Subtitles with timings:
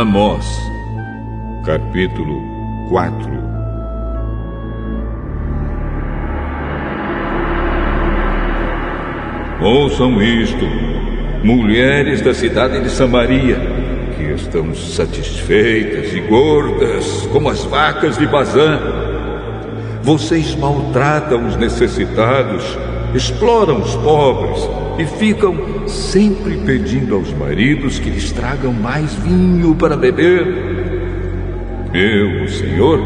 [0.00, 0.46] Amós,
[1.66, 2.40] capítulo
[2.88, 3.16] 4
[9.60, 10.64] Ouçam isto,
[11.42, 13.58] mulheres da cidade de Samaria,
[14.16, 18.78] que estão satisfeitas e gordas como as vacas de Bazã.
[20.04, 22.78] Vocês maltratam os necessitados,
[23.14, 29.96] exploram os pobres e ficam sempre pedindo aos maridos que lhes tragam mais vinho para
[29.96, 30.46] beber.
[31.94, 33.00] Eu, o Senhor,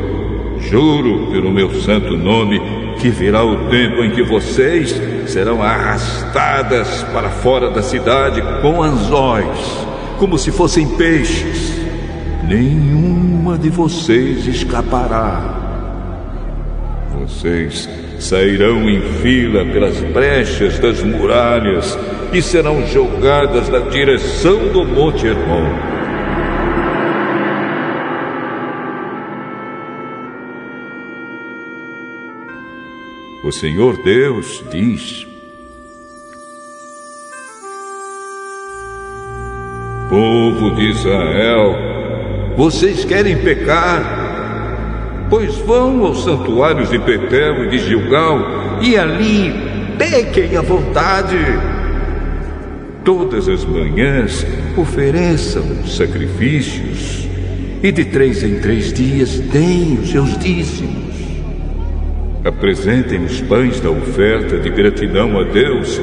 [0.60, 2.60] juro pelo meu santo nome
[2.98, 4.95] que virá o tempo em que vocês
[5.27, 9.87] serão arrastadas para fora da cidade com anzóis,
[10.19, 11.80] como se fossem peixes.
[12.45, 15.59] Nenhuma de vocês escapará.
[17.21, 17.88] Vocês
[18.23, 21.98] sairão em fila pelas brechas das muralhas
[22.32, 25.92] e serão jogadas na direção do Monte Hermon.
[33.45, 35.26] O Senhor Deus diz:
[40.09, 41.74] Povo de Israel,
[42.57, 44.21] vocês querem pecar?
[45.33, 49.51] Pois vão aos santuários de Betel e de Gilgal e ali
[49.97, 51.38] pequem à vontade.
[53.02, 57.27] Todas as manhãs ofereçam sacrifícios
[57.83, 61.15] e de três em três dias deem os seus dízimos.
[62.45, 65.99] Apresentem os pães da oferta de gratidão a Deus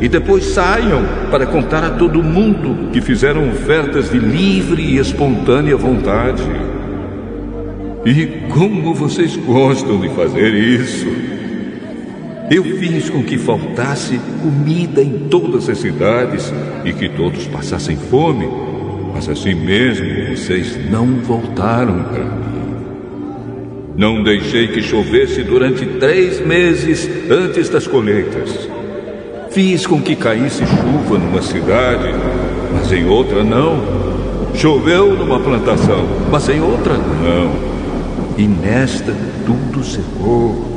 [0.00, 5.76] e depois saiam para contar a todo mundo que fizeram ofertas de livre e espontânea
[5.76, 6.42] vontade.
[8.04, 11.06] E como vocês gostam de fazer isso!
[12.50, 16.52] Eu fiz com que faltasse comida em todas as cidades
[16.84, 18.48] e que todos passassem fome,
[19.14, 22.42] mas assim mesmo vocês não voltaram para mim.
[23.96, 28.68] Não deixei que chovesse durante três meses antes das colheitas.
[29.52, 32.12] Fiz com que caísse chuva numa cidade,
[32.72, 33.80] mas em outra não.
[34.54, 37.71] Choveu numa plantação, mas em outra não
[38.36, 39.14] e nesta
[39.46, 40.72] tudo secou.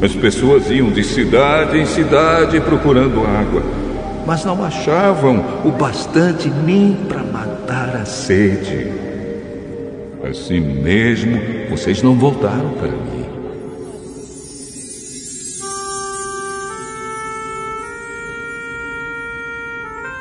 [0.00, 3.62] As pessoas iam de cidade em cidade procurando água,
[4.26, 8.92] mas não achavam o bastante nem para matar a sede.
[10.22, 11.40] Assim mesmo,
[11.70, 13.26] vocês não voltaram para mim.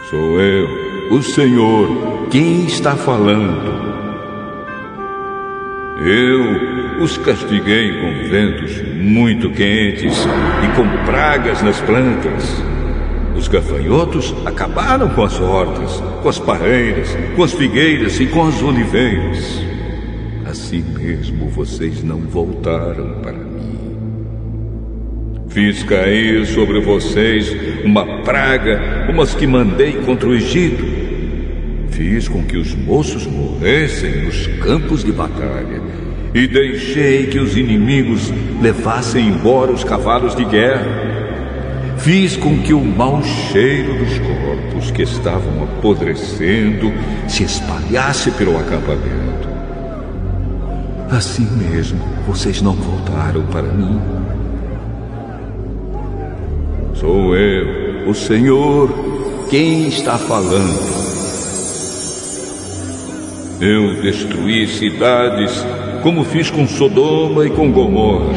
[0.10, 4.07] Sou eu, o Senhor, quem está falando.
[6.06, 10.16] Eu os castiguei com ventos muito quentes
[10.64, 12.64] e com pragas nas plantas.
[13.36, 18.62] Os gafanhotos acabaram com as hortas, com as parreiras, com as figueiras e com as
[18.62, 19.62] oliveiras.
[20.46, 23.48] Assim mesmo vocês não voltaram para mim.
[25.50, 30.97] Fiz cair sobre vocês uma praga, umas que mandei contra o Egito
[31.98, 35.82] Fiz com que os moços morressem nos campos de batalha
[36.32, 38.32] e deixei que os inimigos
[38.62, 40.86] levassem embora os cavalos de guerra.
[41.98, 46.94] Fiz com que o mau cheiro dos corpos que estavam apodrecendo
[47.28, 49.48] se espalhasse pelo acampamento.
[51.10, 54.00] Assim mesmo, vocês não voltaram para mim.
[56.94, 58.88] Sou eu, o Senhor,
[59.50, 61.17] quem está falando.
[63.60, 65.66] Eu destruí cidades
[66.04, 68.32] como fiz com Sodoma e com Gomorra.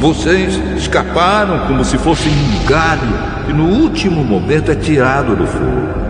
[0.00, 6.02] Vocês escaparam como se fossem um galho que no último momento é tirado do fogo.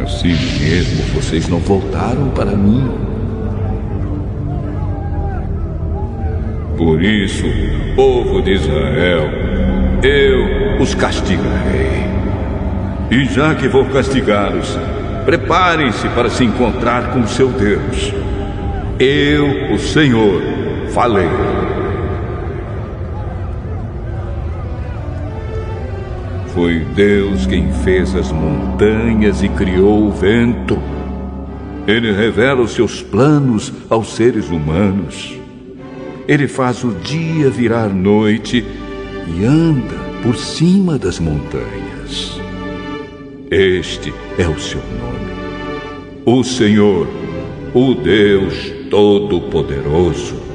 [0.00, 2.88] Assim mesmo vocês não voltaram para mim.
[6.76, 7.44] Por isso,
[7.96, 9.28] povo de Israel,
[10.04, 12.08] eu os castigarei.
[13.10, 14.78] E já que vou castigá-los,
[15.24, 18.12] Preparem-se para se encontrar com seu Deus.
[18.98, 20.42] Eu, o Senhor,
[20.92, 21.28] falei.
[26.54, 30.78] Foi Deus quem fez as montanhas e criou o vento.
[31.86, 35.38] Ele revela os seus planos aos seres humanos.
[36.26, 38.64] Ele faz o dia virar noite
[39.26, 41.89] e anda por cima das montanhas.
[43.50, 45.32] Este é o seu nome.
[46.24, 47.08] O Senhor,
[47.74, 48.54] o Deus
[48.88, 50.49] Todo-Poderoso.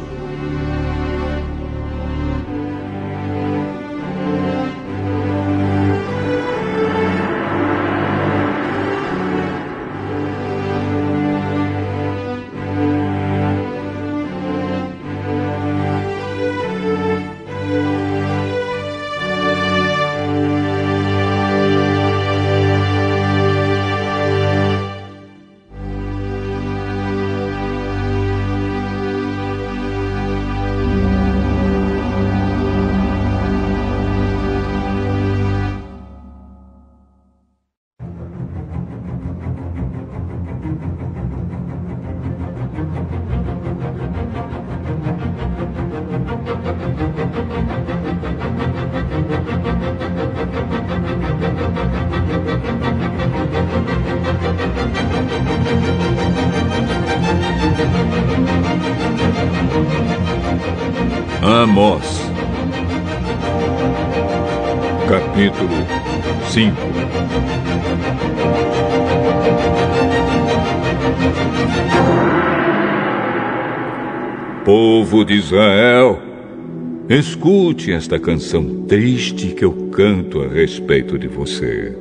[77.86, 81.96] Escute esta canção triste que eu canto a respeito de você.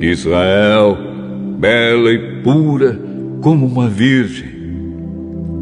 [0.00, 0.96] Israel,
[1.58, 2.98] bela e pura
[3.40, 4.50] como uma virgem,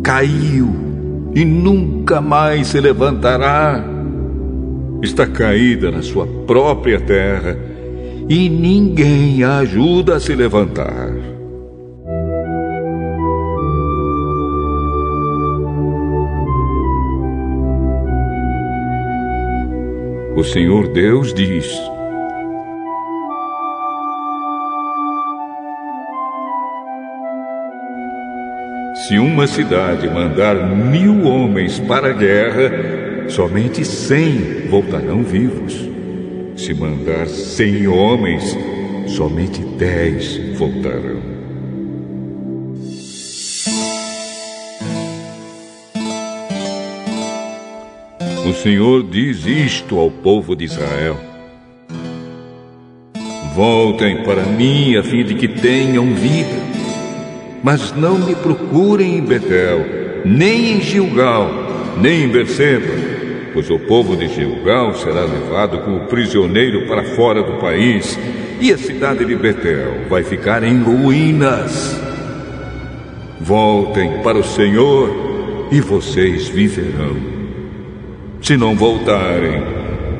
[0.03, 0.69] caiu
[1.35, 3.85] e nunca mais se levantará.
[5.03, 7.57] Está caída na sua própria terra
[8.29, 11.38] e ninguém a ajuda a se levantar.
[20.39, 21.67] O Senhor Deus diz:
[28.95, 35.75] Se uma cidade mandar mil homens para a guerra, somente cem voltarão vivos.
[36.55, 38.57] Se mandar cem homens,
[39.09, 41.38] somente dez voltarão.
[48.49, 51.19] O Senhor diz isto ao povo de Israel:
[53.55, 56.57] Voltem para mim a fim de que tenham vida.
[57.63, 59.85] Mas não me procurem em Betel,
[60.25, 61.51] nem em Gilgal,
[62.01, 62.95] nem em Berseba,
[63.53, 68.19] pois o povo de Gilgal será levado como prisioneiro para fora do país,
[68.63, 72.01] e a cidade de Betel vai ficar em ruínas.
[73.39, 77.38] Voltem para o Senhor e vocês viverão.
[78.41, 79.63] Se não voltarem,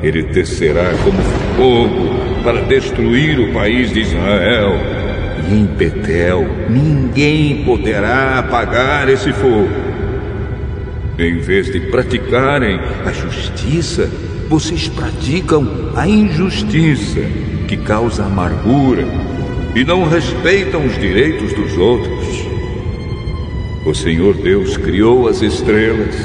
[0.03, 1.21] ele descerá como
[1.55, 4.73] fogo para destruir o país de Israel
[5.49, 9.69] e em Betel ninguém poderá apagar esse fogo.
[11.17, 14.09] Em vez de praticarem a justiça,
[14.47, 17.19] vocês praticam a injustiça,
[17.67, 19.05] que causa amargura,
[19.75, 22.47] e não respeitam os direitos dos outros.
[23.85, 26.15] O Senhor Deus criou as estrelas,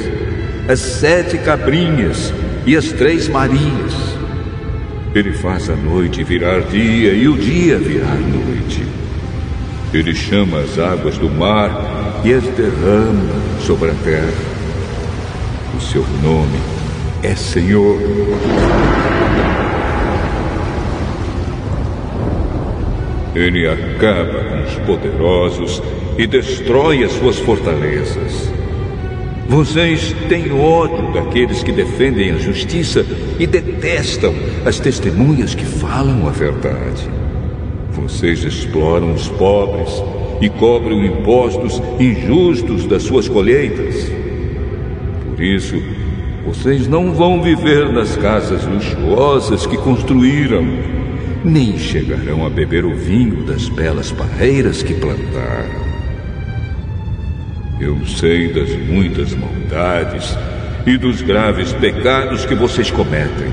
[0.67, 2.33] as sete cabrinhas
[2.65, 3.95] e as três Marias.
[5.15, 8.83] Ele faz a noite virar dia e o dia virar noite.
[9.93, 14.33] Ele chama as águas do mar e as derrama sobre a terra.
[15.77, 16.59] O seu nome
[17.23, 18.01] é Senhor.
[23.35, 25.83] Ele acaba com os poderosos
[26.17, 28.64] e destrói as suas fortalezas.
[29.47, 33.05] Vocês têm ódio daqueles que defendem a justiça
[33.39, 34.35] e detestam
[34.65, 37.09] as testemunhas que falam a verdade.
[37.93, 40.03] Vocês exploram os pobres
[40.41, 44.11] e cobrem impostos injustos das suas colheitas.
[45.29, 45.77] Por isso,
[46.47, 50.65] vocês não vão viver nas casas luxuosas que construíram,
[51.45, 55.84] nem chegarão a beber o vinho das belas parreiras que plantaram.
[57.85, 60.39] Eu sei das muitas maldades
[60.87, 63.53] e dos graves pecados que vocês cometem.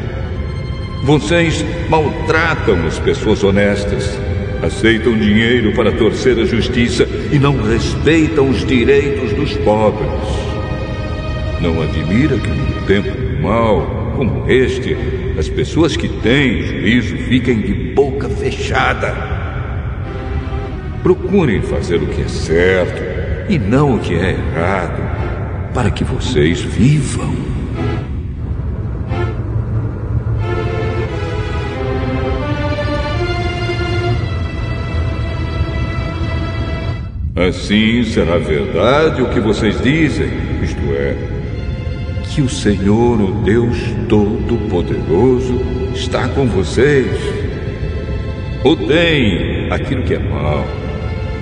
[1.03, 4.17] Vocês maltratam as pessoas honestas
[4.63, 10.09] aceitam dinheiro para torcer a justiça e não respeitam os direitos dos pobres.
[11.59, 13.11] Não admira que num tempo
[13.41, 14.95] mau como este,
[15.37, 19.13] as pessoas que têm juízo fiquem de boca fechada.
[21.03, 23.10] Procurem fazer o que é certo
[23.49, 27.33] e não o que é errado, para que vocês vivam.
[37.35, 40.29] Assim será verdade o que vocês dizem,
[40.61, 41.15] isto é,
[42.29, 45.59] que o Senhor, o Deus Todo-Poderoso,
[45.93, 47.07] está com vocês.
[48.63, 50.63] Odeiem aquilo que é mal,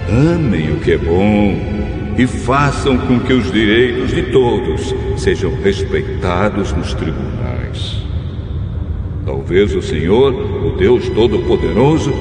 [0.10, 1.78] amem o que é bom
[2.19, 8.03] e façam com que os direitos de todos sejam respeitados nos tribunais.
[9.25, 12.11] Talvez o Senhor, o Deus Todo-Poderoso,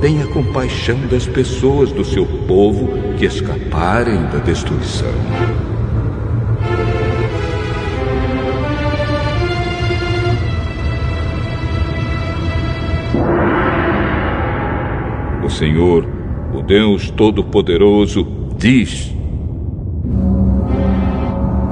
[0.00, 5.10] tenha compaixão das pessoas do seu povo que escaparem da destruição.
[15.44, 16.06] O Senhor,
[16.54, 18.24] o Deus Todo-Poderoso,
[18.56, 19.21] diz: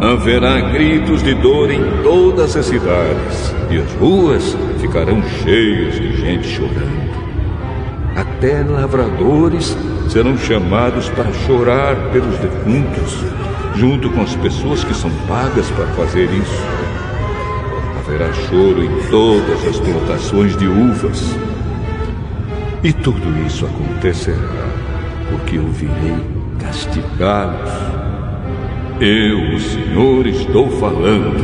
[0.00, 6.49] Haverá gritos de dor em todas as cidades, e as ruas ficarão cheias de gente
[6.49, 7.11] chorando.
[8.16, 9.76] Até lavradores
[10.09, 13.19] serão chamados para chorar pelos defuntos,
[13.76, 16.64] junto com as pessoas que são pagas para fazer isso.
[17.99, 21.37] Haverá choro em todas as plantações de uvas.
[22.83, 24.71] E tudo isso acontecerá
[25.30, 26.16] porque eu virei
[26.59, 28.00] castigá-los.
[29.00, 31.42] Eu, o Senhor, estou falando.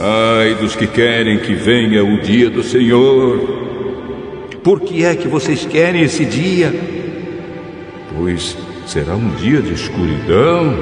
[0.00, 3.38] Ai dos que querem que venha o dia do Senhor.
[4.64, 6.74] Por que é que vocês querem esse dia?
[8.16, 10.74] Pois será um dia de escuridão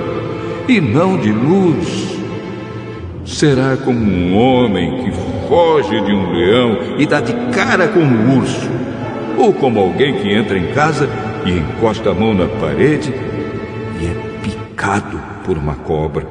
[0.67, 2.17] e não de luz.
[3.27, 5.11] Será como um homem que
[5.49, 8.71] foge de um leão e dá de cara com um urso,
[9.39, 11.09] ou como alguém que entra em casa
[11.47, 13.13] e encosta a mão na parede
[14.01, 16.27] e é picado por uma cobra.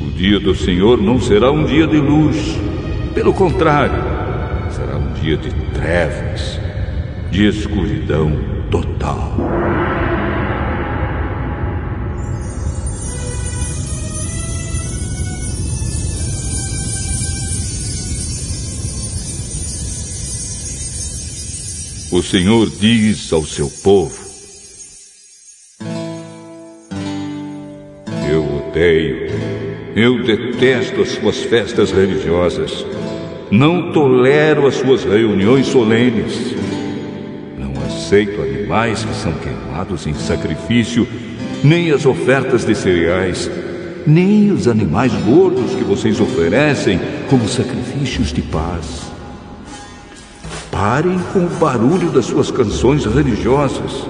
[0.00, 2.58] O dia do Senhor não será um dia de luz.
[3.14, 4.02] Pelo contrário,
[4.70, 6.60] será um dia de trevas,
[7.30, 8.32] de escuridão
[8.70, 9.32] total.
[22.12, 24.22] O Senhor diz ao seu povo:
[28.30, 29.32] Eu odeio
[29.94, 32.86] eu detesto as suas festas religiosas.
[33.50, 36.54] Não tolero as suas reuniões solenes.
[37.58, 41.06] Não aceito animais que são queimados em sacrifício,
[41.62, 43.50] nem as ofertas de cereais,
[44.06, 49.11] nem os animais gordos que vocês oferecem como sacrifícios de paz.
[50.84, 54.04] Parem com o barulho das suas canções religiosas.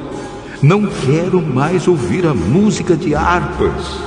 [0.62, 4.00] Não quero mais ouvir a música de harpas.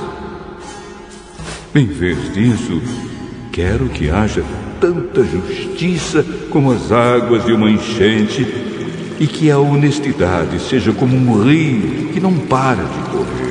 [1.72, 2.82] Em vez disso,
[3.52, 4.42] quero que haja
[4.80, 8.44] tanta justiça como as águas de uma enchente
[9.20, 13.45] e que a honestidade seja como um rio que não para de correr.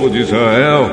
[0.00, 0.90] Povo de Israel,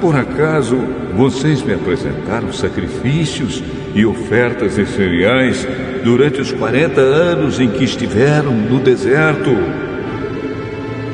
[0.00, 0.76] por acaso
[1.16, 3.62] vocês me apresentaram sacrifícios
[3.94, 5.64] e ofertas de cereais
[6.02, 9.50] durante os 40 anos em que estiveram no deserto?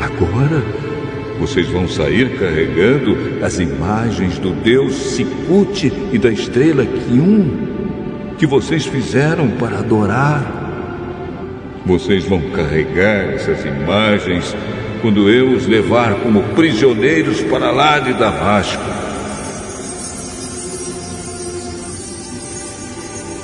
[0.01, 0.63] Agora
[1.39, 8.87] vocês vão sair carregando as imagens do Deus Sicute e da estrela Kium que vocês
[8.87, 10.65] fizeram para adorar.
[11.85, 14.57] Vocês vão carregar essas imagens
[15.07, 18.83] quando eu os levar como prisioneiros para lá de Damasco.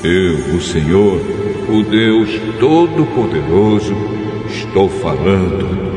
[0.02, 1.20] Eu, o Senhor,
[1.68, 3.94] o Deus Todo-Poderoso,
[4.48, 5.91] estou falando.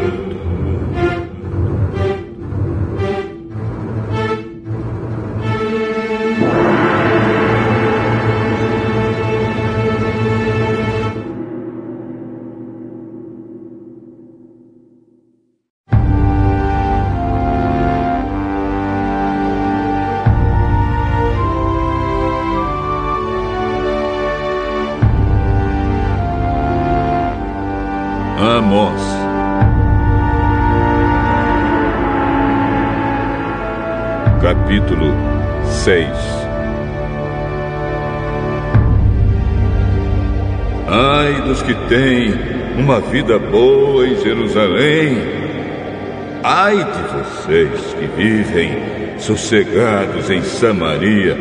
[41.66, 42.34] Que têm
[42.78, 45.18] uma vida boa em Jerusalém,
[46.44, 48.78] ai de vocês que vivem
[49.18, 51.38] sossegados em Samaria,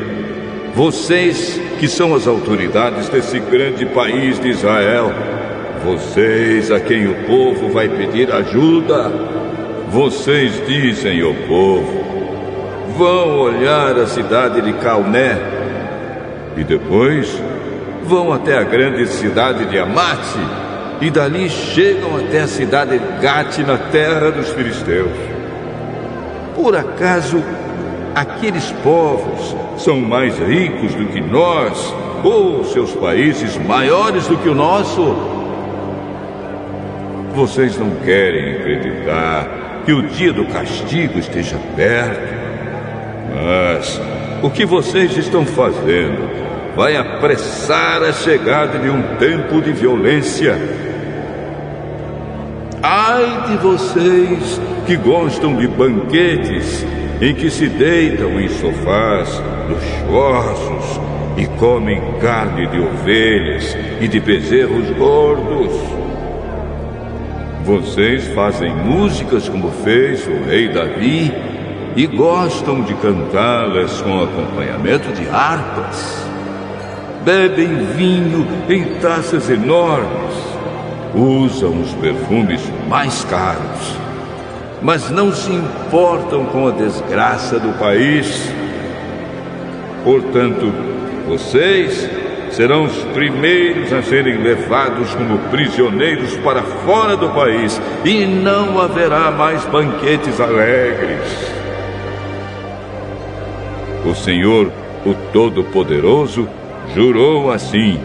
[0.75, 5.13] vocês que são as autoridades desse grande país de Israel,
[5.85, 9.11] vocês a quem o povo vai pedir ajuda,
[9.91, 12.05] vocês dizem ao povo:
[12.97, 15.39] vão olhar a cidade de Calné.
[16.57, 17.43] E depois
[18.05, 20.39] vão até a grande cidade de Amate
[21.01, 25.11] e dali chegam até a cidade de Gate na terra dos filisteus.
[26.55, 27.43] Por acaso
[28.15, 34.55] aqueles povos são mais ricos do que nós ou seus países maiores do que o
[34.55, 35.17] nosso?
[37.35, 42.35] Vocês não querem acreditar que o dia do castigo esteja perto?
[43.35, 44.01] Mas
[44.43, 46.44] o que vocês estão fazendo
[46.77, 50.59] vai apressar a chegada de um tempo de violência.
[52.83, 56.85] Ai de vocês que gostam de banquetes
[57.21, 61.01] em que se deitam em sofás luxuosos
[61.37, 65.73] e comem carne de ovelhas e de bezerros gordos.
[67.65, 71.33] Vocês fazem músicas como fez o rei Davi
[71.97, 76.24] e gostam de cantá-las com acompanhamento de harpas.
[77.25, 80.37] Bebem vinho em taças enormes,
[81.15, 83.97] usam os perfumes mais caros,
[84.83, 88.53] mas não se importam com a desgraça do país.
[90.05, 90.71] Portanto,
[91.27, 92.11] vocês
[92.51, 99.31] serão os primeiros a serem levados como prisioneiros para fora do país e não haverá
[99.31, 101.55] mais banquetes alegres.
[104.05, 104.71] O Senhor,
[105.07, 106.47] o Todo-Poderoso,
[106.95, 107.99] jurou assim: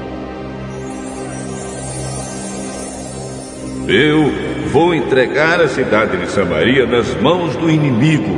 [3.87, 4.31] Eu
[4.71, 8.37] vou entregar a cidade de Samaria nas mãos do inimigo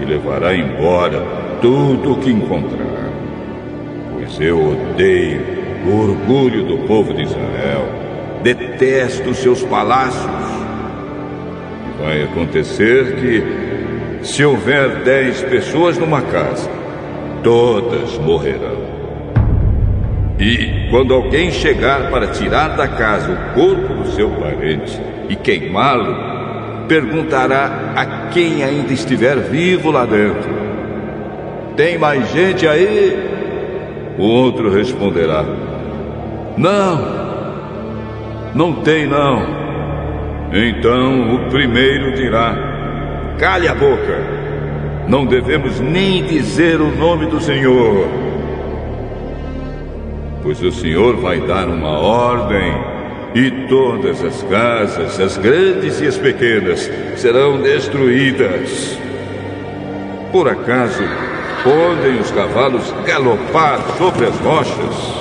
[0.00, 1.22] e levará embora
[1.60, 3.10] tudo o que encontrar.
[4.14, 7.88] Pois eu odeio o orgulho do povo de Israel,
[8.42, 10.30] detesto seus palácios.
[11.86, 16.70] E vai acontecer que, se houver dez pessoas numa casa,
[17.42, 18.79] todas morrerão.
[20.40, 24.98] E quando alguém chegar para tirar da casa o corpo do seu parente
[25.28, 30.50] e queimá-lo, perguntará a quem ainda estiver vivo lá dentro:
[31.76, 33.16] Tem mais gente aí?
[34.18, 35.44] O outro responderá:
[36.56, 37.20] Não,
[38.54, 39.60] não tem não.
[40.52, 42.56] Então o primeiro dirá:
[43.38, 44.40] Cale a boca
[45.10, 48.29] não devemos nem dizer o nome do Senhor.
[50.42, 52.72] Pois o Senhor vai dar uma ordem
[53.34, 58.98] e todas as casas, as grandes e as pequenas, serão destruídas.
[60.32, 61.02] Por acaso,
[61.62, 65.20] podem os cavalos galopar sobre as rochas?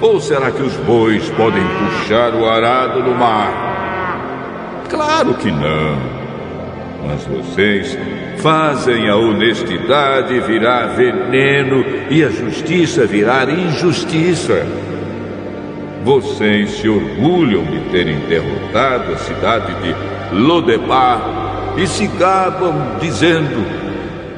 [0.00, 3.72] Ou será que os bois podem puxar o arado no mar?
[4.88, 6.22] Claro que não.
[7.06, 7.98] Mas vocês
[8.38, 14.66] fazem a honestidade virar veneno e a justiça virar injustiça.
[16.04, 23.64] Vocês se orgulham de terem derrotado a cidade de Lodebar e se gabam dizendo: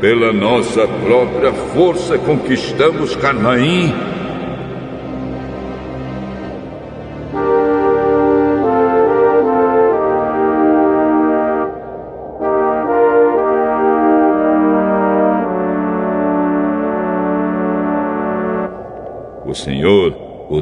[0.00, 3.92] pela nossa própria força conquistamos Canaim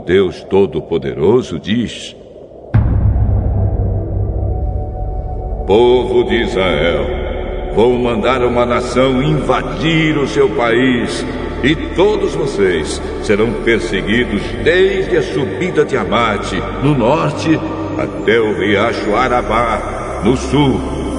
[0.05, 2.17] Deus Todo-Poderoso, diz:
[5.67, 7.07] Povo de Israel,
[7.75, 11.25] vou mandar uma nação invadir o seu país,
[11.63, 17.59] e todos vocês serão perseguidos desde a subida de Amate, no norte,
[17.97, 21.12] até o riacho Arabá, no sul.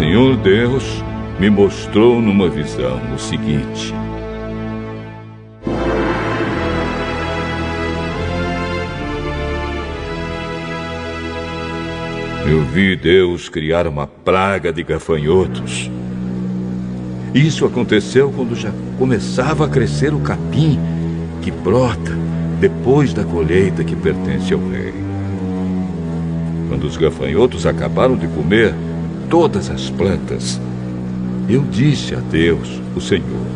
[0.00, 1.04] Senhor Deus
[1.38, 3.92] me mostrou numa visão o seguinte.
[12.48, 15.90] Eu vi Deus criar uma praga de gafanhotos
[17.34, 20.80] isso aconteceu quando já começava a crescer o capim
[21.42, 22.12] que brota
[22.58, 24.94] depois da colheita que pertence ao rei.
[26.68, 28.74] Quando os gafanhotos acabaram de comer
[29.30, 30.60] todas as plantas,
[31.48, 33.46] eu disse a Deus, o Senhor: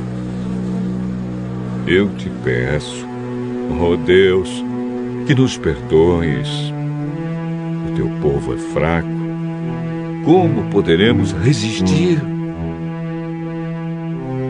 [1.86, 3.04] Eu te peço,
[3.78, 4.64] oh Deus,
[5.26, 6.72] que nos perdoes.
[7.96, 9.08] teu povo é fraco,
[10.24, 12.18] como poderemos resistir?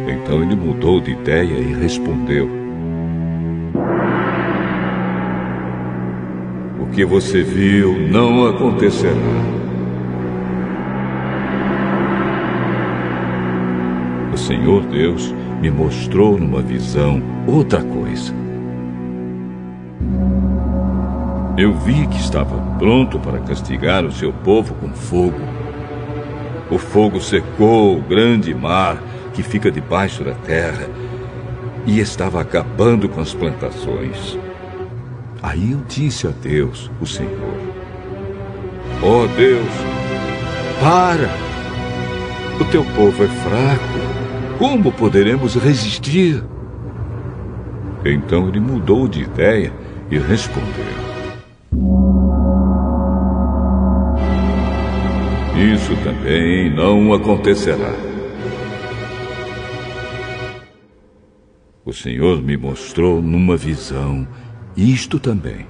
[0.06, 2.48] Então ele mudou de ideia e respondeu:
[6.80, 9.63] O que você viu não acontecerá.
[14.44, 18.30] Senhor Deus me mostrou numa visão outra coisa.
[21.56, 25.40] Eu vi que estava pronto para castigar o seu povo com fogo.
[26.70, 29.02] O fogo secou o grande mar
[29.32, 30.90] que fica debaixo da terra
[31.86, 34.38] e estava acabando com as plantações.
[35.42, 37.56] Aí eu disse a Deus, o Senhor:
[39.02, 39.72] Ó oh Deus,
[40.80, 41.30] para!
[42.60, 44.13] O teu povo é fraco.
[44.58, 46.42] Como poderemos resistir?
[48.04, 49.72] Então ele mudou de ideia
[50.10, 51.04] e respondeu:
[55.56, 57.94] Isso também não acontecerá.
[61.84, 64.26] O Senhor me mostrou numa visão
[64.76, 65.66] isto também.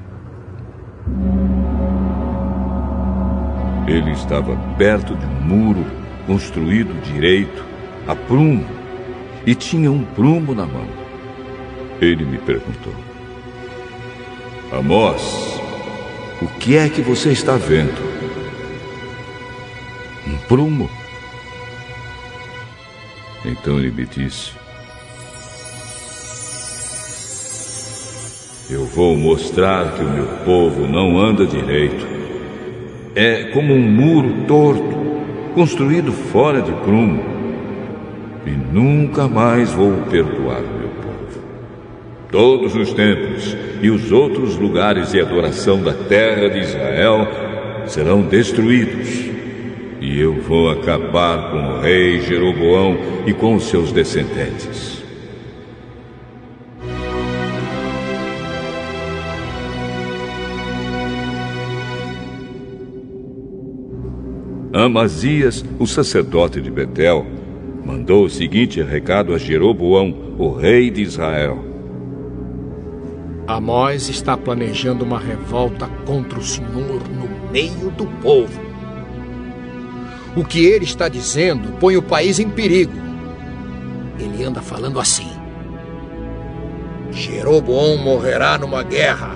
[3.86, 5.84] Ele estava perto de um muro
[6.26, 7.64] construído direito,
[8.06, 8.66] a prumo,
[9.46, 10.86] e tinha um prumo na mão.
[12.00, 12.94] Ele me perguntou:
[14.72, 15.60] Amós,
[16.42, 18.14] o que é que você está vendo?
[20.26, 20.90] um prumo.
[23.44, 24.52] Então ele me disse:
[28.70, 32.14] Eu vou mostrar que o meu povo não anda direito.
[33.14, 34.96] É como um muro torto,
[35.54, 37.33] construído fora de prumo.
[38.46, 41.42] E nunca mais vou perdoar meu povo.
[42.30, 47.28] Todos os templos e os outros lugares de adoração da terra de Israel
[47.86, 49.34] serão destruídos
[50.04, 55.02] e eu vou acabar com o rei Jeroboão e com seus descendentes.
[64.74, 67.26] Amazias, o sacerdote de Betel,
[67.84, 71.62] mandou o seguinte recado a Jeroboão, o rei de Israel.
[73.46, 78.58] Amós está planejando uma revolta contra o Senhor no meio do povo.
[80.34, 82.94] O que ele está dizendo põe o país em perigo.
[84.18, 85.30] Ele anda falando assim:
[87.12, 89.30] Jeroboão morrerá numa guerra,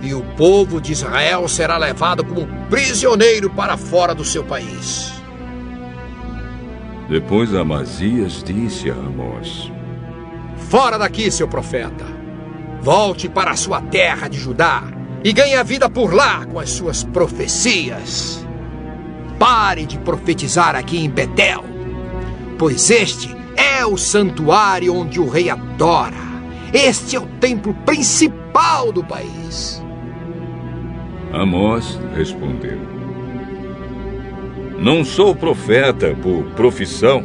[0.00, 5.17] e o povo de Israel será levado como prisioneiro para fora do seu país.
[7.08, 9.72] Depois Amazias disse a Amós:
[10.68, 12.04] Fora daqui, seu profeta!
[12.82, 14.84] Volte para a sua terra de Judá
[15.24, 18.46] e ganhe a vida por lá com as suas profecias.
[19.38, 21.64] Pare de profetizar aqui em Betel,
[22.58, 26.28] pois este é o santuário onde o rei adora.
[26.74, 29.82] Este é o templo principal do país.
[31.32, 32.97] Amós respondeu:
[34.78, 37.24] Não sou profeta por profissão.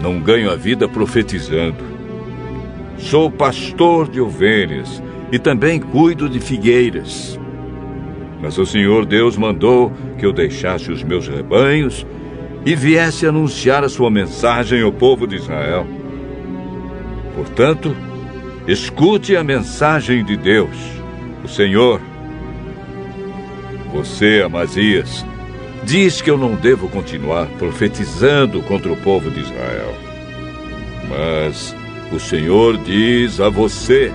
[0.00, 1.84] Não ganho a vida profetizando.
[2.96, 7.38] Sou pastor de ovelhas e também cuido de figueiras.
[8.40, 12.06] Mas o Senhor Deus mandou que eu deixasse os meus rebanhos
[12.64, 15.86] e viesse anunciar a sua mensagem ao povo de Israel.
[17.34, 17.94] Portanto,
[18.66, 20.76] escute a mensagem de Deus,
[21.44, 22.00] o Senhor.
[23.92, 25.24] Você, Amazias,
[25.86, 29.94] diz que eu não devo continuar profetizando contra o povo de Israel.
[31.08, 31.76] Mas
[32.12, 34.12] o Senhor diz a você: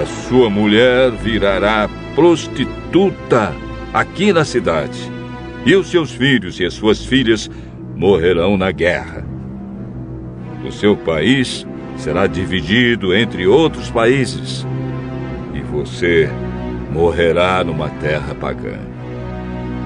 [0.00, 3.54] a sua mulher virará prostituta
[3.92, 4.98] aqui na cidade,
[5.66, 7.50] e os seus filhos e as suas filhas
[7.94, 9.26] morrerão na guerra.
[10.66, 11.66] O seu país
[11.98, 14.66] será dividido entre outros países,
[15.54, 16.30] e você
[16.90, 18.78] morrerá numa terra pagã.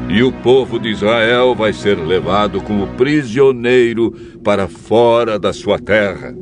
[0.08, 4.12] E o povo de Israel vai ser levado como prisioneiro
[4.42, 6.34] para fora da sua terra.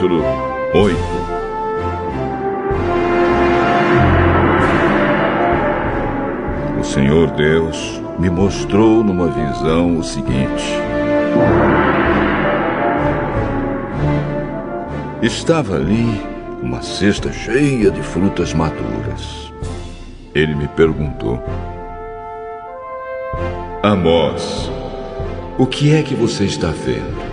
[0.00, 0.24] Capítulo
[0.72, 0.96] 8
[6.80, 10.64] O Senhor Deus me mostrou numa visão o seguinte:
[15.20, 16.18] Estava ali
[16.62, 19.52] uma cesta cheia de frutas maduras.
[20.34, 21.42] Ele me perguntou:
[23.82, 24.70] Amós,
[25.58, 27.29] o que é que você está vendo?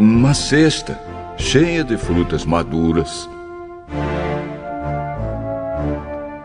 [0.00, 0.98] Uma cesta
[1.36, 3.28] cheia de frutas maduras.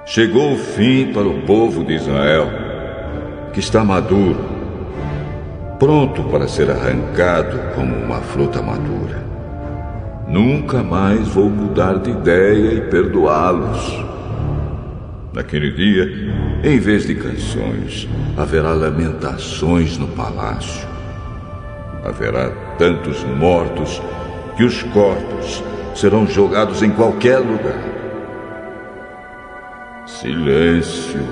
[0.05, 2.49] Chegou o fim para o povo de Israel,
[3.53, 4.43] que está maduro,
[5.79, 9.23] pronto para ser arrancado como uma fruta madura.
[10.27, 14.03] Nunca mais vou mudar de ideia e perdoá-los.
[15.31, 16.09] Naquele dia,
[16.61, 20.94] em vez de canções, haverá lamentações no palácio.
[22.05, 23.99] Haverá tantos mortos
[24.55, 25.63] que os corpos
[25.95, 27.81] serão jogados em qualquer lugar.
[30.05, 31.27] Silêncio.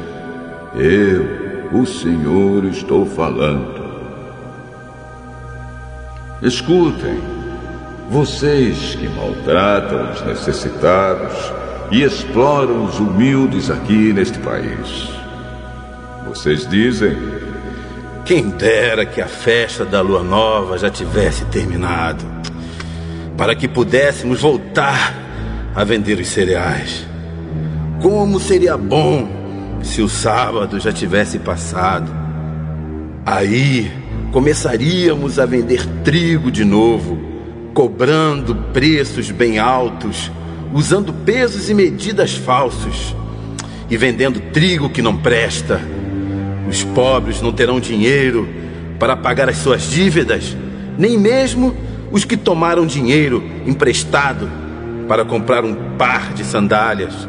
[0.74, 3.84] Eu, o Senhor, estou falando.
[6.42, 7.22] Escutem,
[8.10, 11.54] vocês que maltratam os necessitados,
[11.92, 15.10] e exploram os humildes aqui neste país.
[16.28, 17.43] Vocês dizem.
[18.26, 22.24] Quem dera que a festa da lua nova já tivesse terminado,
[23.38, 25.14] para que pudéssemos voltar
[25.76, 27.06] a vender os cereais.
[28.02, 29.28] Como seria bom
[29.82, 32.12] se o sábado já tivesse passado.
[33.26, 33.92] Aí
[34.32, 37.20] começaríamos a vender trigo de novo,
[37.74, 40.32] cobrando preços bem altos
[40.74, 43.16] usando pesos e medidas falsos
[43.90, 45.80] e vendendo trigo que não presta.
[46.68, 48.48] Os pobres não terão dinheiro
[49.00, 50.56] para pagar as suas dívidas,
[50.98, 51.76] nem mesmo
[52.12, 54.50] os que tomaram dinheiro emprestado
[55.08, 57.28] para comprar um par de sandálias.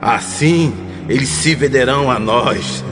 [0.00, 0.72] Assim,
[1.08, 2.84] eles se venderão a nós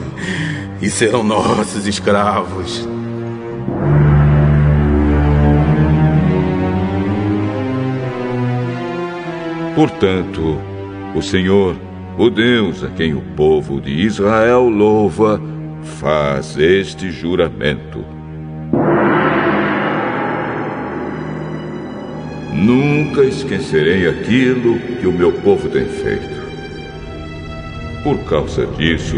[0.81, 2.87] e serão nossos escravos.
[9.75, 10.59] Portanto,
[11.15, 11.75] o Senhor,
[12.17, 15.41] o Deus a quem o povo de Israel louva,
[15.83, 18.03] faz este juramento.
[22.53, 26.41] Nunca esquecerei aquilo que o meu povo tem feito.
[28.03, 29.17] Por causa disso,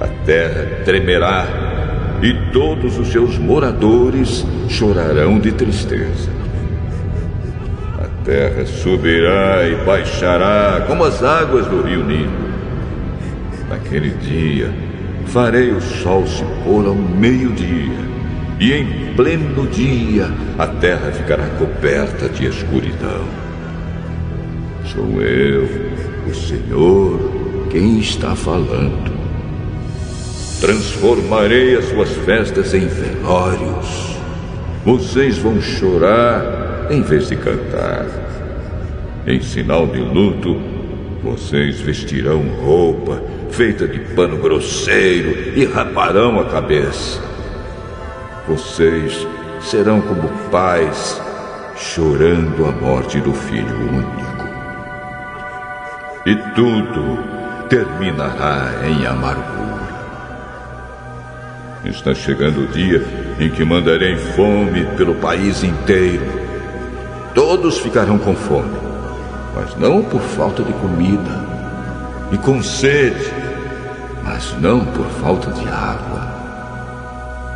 [0.00, 1.46] a terra tremerá
[2.22, 6.44] e todos os seus moradores chorarão de tristeza
[8.24, 12.32] terra subirá e baixará como as águas do rio Nilo.
[13.68, 14.72] Naquele dia,
[15.34, 17.98] farei o sol se pôr ao meio-dia,
[18.60, 23.24] e em pleno dia a terra ficará coberta de escuridão.
[24.84, 25.68] Sou eu,
[26.30, 27.18] o Senhor,
[27.68, 29.12] quem está falando.
[30.60, 34.16] Transformarei as suas festas em velórios.
[34.84, 38.06] Vocês vão chorar em vez de cantar.
[39.26, 40.60] Em sinal de luto,
[41.24, 43.20] vocês vestirão roupa
[43.50, 47.20] feita de pano grosseiro e raparão a cabeça.
[48.48, 49.26] Vocês
[49.60, 51.20] serão como pais
[51.76, 54.44] chorando a morte do filho único.
[56.26, 57.18] E tudo
[57.68, 59.84] terminará em amargura.
[61.84, 63.02] Está chegando o dia
[63.38, 66.44] em que mandarei fome pelo país inteiro
[67.34, 68.78] Todos ficarão com fome,
[69.56, 71.43] mas não por falta de comida,
[72.32, 73.32] e com sede,
[74.22, 76.34] mas não por falta de água.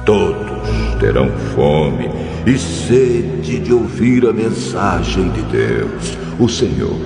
[0.05, 0.59] Todos
[1.01, 2.09] terão fome
[2.47, 6.99] e sede de ouvir a mensagem de Deus, o Senhor.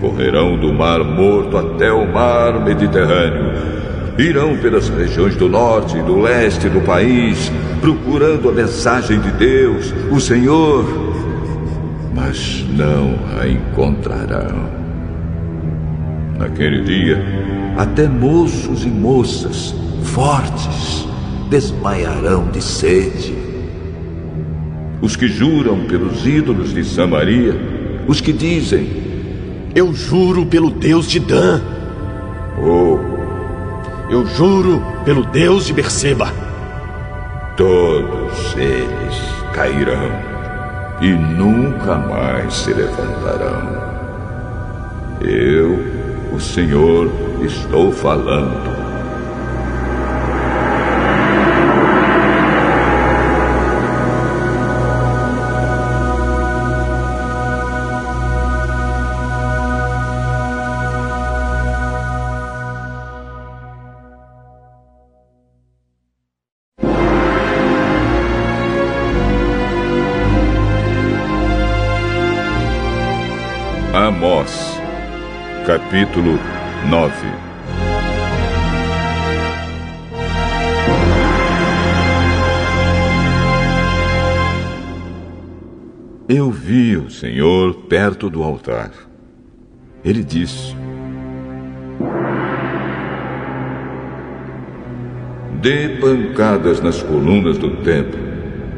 [0.00, 3.80] Correrão do Mar Morto até o Mar Mediterrâneo
[4.18, 9.94] irão pelas regiões do norte e do leste do país, procurando a mensagem de Deus,
[10.10, 10.84] o Senhor,
[12.14, 14.79] mas não a encontrarão.
[16.40, 17.22] Naquele dia,
[17.76, 21.06] até moços e moças fortes
[21.50, 23.34] desmaiarão de sede.
[25.02, 27.54] Os que juram pelos ídolos de Samaria,
[28.08, 28.88] os que dizem:
[29.74, 31.60] Eu juro pelo Deus de Dan.
[32.58, 32.98] Oh,
[34.10, 36.32] eu juro pelo Deus de Berseba.
[37.54, 40.10] Todos eles cairão
[41.02, 43.90] e nunca mais se levantarão.
[45.20, 45.89] Eu,
[46.32, 47.10] o Senhor,
[47.42, 48.89] estou falando.
[75.90, 76.38] Capítulo
[76.88, 77.12] 9
[86.28, 88.92] Eu vi o Senhor perto do altar.
[90.04, 90.76] Ele disse:
[95.60, 98.20] Dê pancadas nas colunas do templo,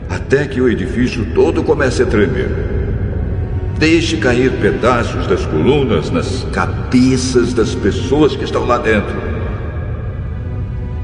[0.09, 2.82] até que o edifício todo comece a tremer.
[3.83, 9.21] Deixe cair pedaços das colunas nas cabeças das pessoas que estão lá dentro.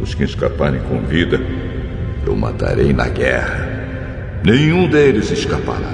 [0.00, 1.40] Os que escaparem com vida,
[2.24, 4.38] eu matarei na guerra.
[4.44, 5.92] Nenhum deles escapará.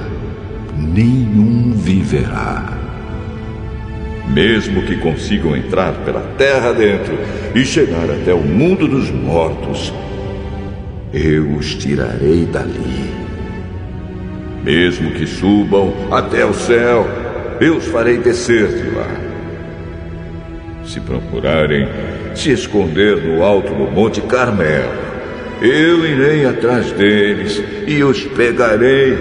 [0.76, 2.76] Nenhum viverá.
[4.28, 7.18] Mesmo que consigam entrar pela terra dentro
[7.54, 9.90] e chegar até o mundo dos mortos,
[11.14, 13.03] eu os tirarei dali.
[14.64, 17.06] Mesmo que subam até o céu,
[17.60, 19.10] eu os farei descer de lá.
[20.86, 21.86] Se procurarem
[22.34, 24.90] se esconder no alto do Monte Carmelo,
[25.60, 29.16] eu irei atrás deles e os pegarei.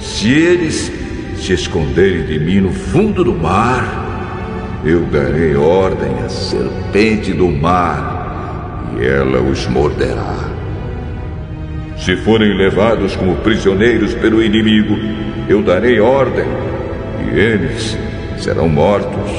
[0.00, 0.90] Se eles
[1.36, 8.96] se esconderem de mim no fundo do mar, eu darei ordem à serpente do mar
[9.00, 10.57] e ela os morderá.
[12.08, 14.96] Se forem levados como prisioneiros pelo inimigo,
[15.46, 16.46] eu darei ordem
[17.20, 17.98] e eles
[18.38, 19.30] serão mortos.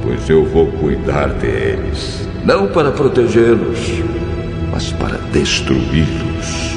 [0.00, 3.80] Pois eu vou cuidar deles, não para protegê-los,
[4.70, 6.76] mas para destruí-los.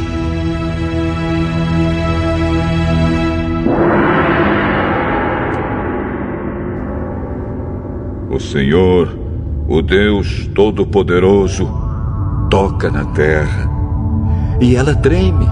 [8.31, 9.15] O Senhor,
[9.67, 11.71] o Deus Todo-Poderoso,
[12.49, 13.72] toca na terra
[14.63, 15.45] e ela treme.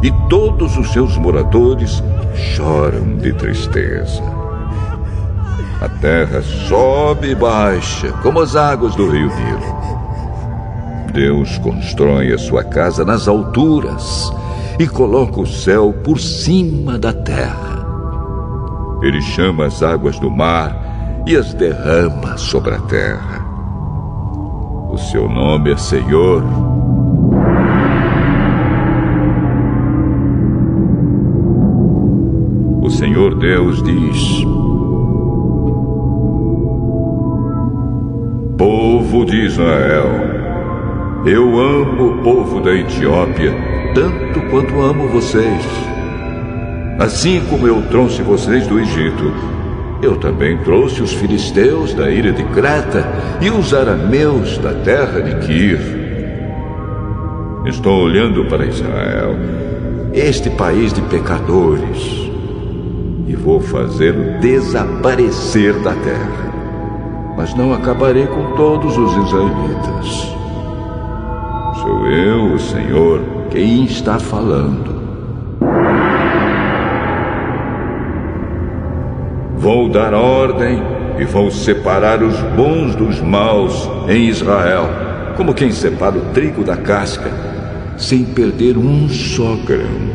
[0.00, 2.02] E todos os seus moradores
[2.34, 4.22] choram de tristeza.
[5.80, 9.82] A terra sobe e baixa, como as águas do rio Nilo.
[11.12, 14.32] Deus constrói a sua casa nas alturas
[14.78, 17.84] e coloca o céu por cima da terra.
[19.02, 23.44] Ele chama as águas do mar e as derrama sobre a terra.
[24.90, 26.42] O seu nome é Senhor
[33.42, 34.44] Deus diz:
[38.56, 43.52] Povo de Israel, eu amo o povo da Etiópia
[43.96, 45.66] tanto quanto amo vocês.
[47.00, 49.32] Assim como eu trouxe vocês do Egito,
[50.00, 53.04] eu também trouxe os filisteus da ilha de Creta
[53.40, 55.80] e os arameus da terra de Kir.
[57.66, 59.34] Estou olhando para Israel,
[60.14, 62.21] este país de pecadores
[63.32, 66.52] e vou fazê-lo desaparecer da terra.
[67.34, 70.36] Mas não acabarei com todos os israelitas.
[71.80, 75.00] Sou eu, o Senhor, quem está falando.
[79.56, 80.82] Vou dar ordem
[81.18, 84.90] e vou separar os bons dos maus em Israel,
[85.38, 87.30] como quem separa o trigo da casca,
[87.96, 90.11] sem perder um só grão.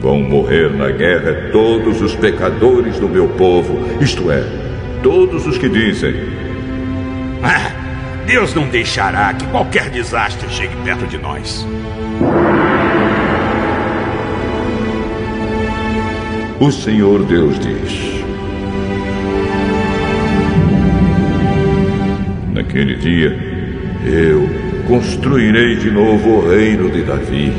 [0.00, 4.44] Vão morrer na guerra todos os pecadores do meu povo, isto é,
[5.02, 6.14] todos os que dizem:
[7.42, 7.72] ah,
[8.26, 11.66] Deus não deixará que qualquer desastre chegue perto de nós.
[16.60, 18.24] O Senhor Deus diz:
[22.52, 23.36] Naquele dia,
[24.04, 24.48] eu
[24.86, 27.52] construirei de novo o reino de Davi,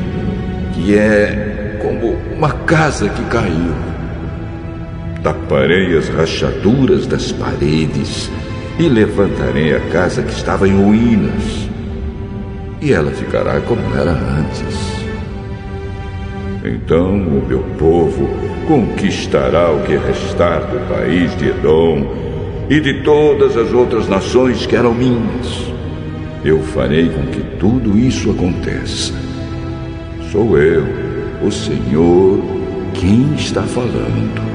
[0.73, 1.48] que é
[2.39, 3.75] uma casa que caiu.
[5.21, 8.31] Taparei as rachaduras das paredes
[8.79, 11.69] e levantarei a casa que estava em ruínas.
[12.81, 15.03] E ela ficará como era antes.
[16.63, 18.29] Então o meu povo
[18.65, 22.07] conquistará o que restar do país de Edom
[22.69, 25.73] e de todas as outras nações que eram minhas.
[26.45, 29.13] Eu farei com que tudo isso aconteça.
[30.31, 30.98] Sou eu
[31.41, 32.39] o Senhor
[32.93, 34.49] quem está falando.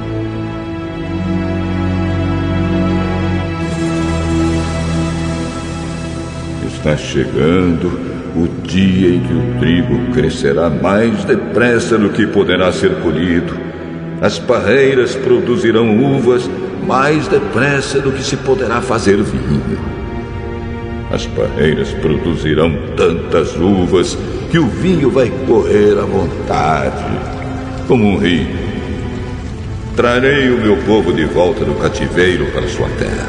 [6.67, 7.99] Está chegando
[8.37, 13.55] o dia em que o trigo crescerá mais depressa do que poderá ser colhido.
[14.21, 16.49] As parreiras produzirão uvas
[16.87, 20.04] mais depressa do que se poderá fazer vinho.
[21.15, 24.19] As parreiras produzirão tantas uvas
[24.51, 27.05] que o vinho vai correr à vontade,
[27.87, 28.49] como um rio.
[29.95, 33.29] Trarei o meu povo de volta do cativeiro para sua terra.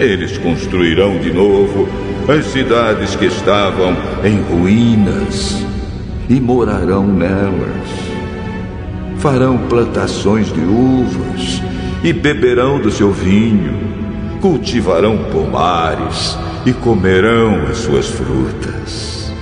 [0.00, 1.88] Eles construirão de novo
[2.28, 5.64] as cidades que estavam em ruínas
[6.28, 7.88] e morarão nelas.
[9.18, 11.62] Farão plantações de uvas
[12.02, 13.91] e beberão do seu vinho.
[14.42, 16.36] Cultivarão pomares
[16.66, 19.32] e comerão as suas frutas.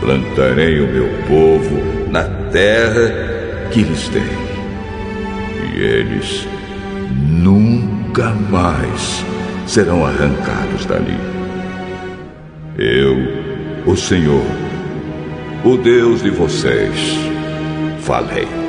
[0.00, 4.22] Plantarei o meu povo na terra que lhes dei.
[5.72, 6.46] E eles
[7.10, 9.24] nunca mais
[9.66, 11.16] serão arrancados dali.
[12.76, 14.44] Eu, o Senhor,
[15.64, 17.16] o Deus de vocês,
[18.00, 18.59] falei.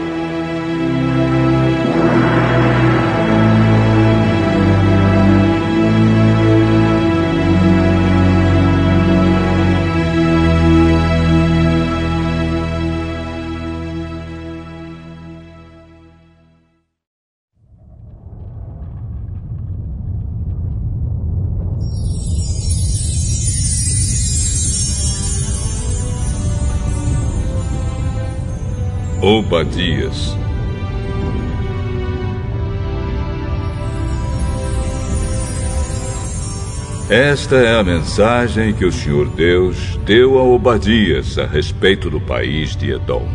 [37.09, 42.74] Esta é a mensagem que o Senhor Deus deu a Obadias a respeito do país
[42.74, 43.28] de Edom.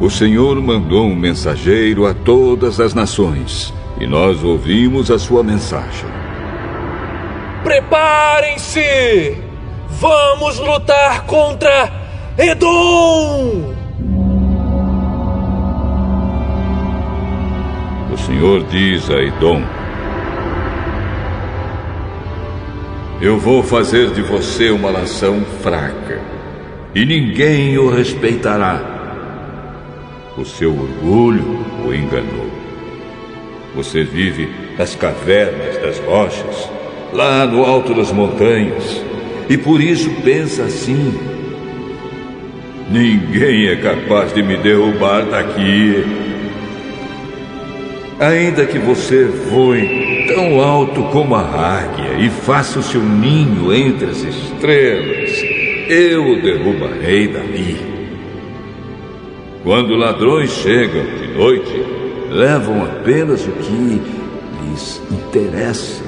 [0.00, 6.08] O Senhor mandou um mensageiro a todas as nações, e nós ouvimos a sua mensagem.
[7.64, 9.36] Preparem-se!
[9.88, 12.03] Vamos lutar contra
[12.36, 13.72] Edom!
[18.12, 19.62] O Senhor diz a Edom:
[23.20, 26.20] Eu vou fazer de você uma nação fraca,
[26.92, 28.80] e ninguém o respeitará.
[30.36, 32.50] O seu orgulho o enganou.
[33.76, 36.68] Você vive nas cavernas das rochas,
[37.12, 39.00] lá no alto das montanhas,
[39.48, 41.33] e por isso pensa assim.
[42.90, 46.04] Ninguém é capaz de me derrubar daqui.
[48.20, 54.06] Ainda que você voe tão alto como a águia e faça o seu ninho entre
[54.06, 55.30] as estrelas,
[55.88, 57.76] eu o derrubarei dali.
[59.62, 61.86] Quando ladrões chegam de noite,
[62.30, 64.00] levam apenas o que
[64.62, 66.04] lhes interessa.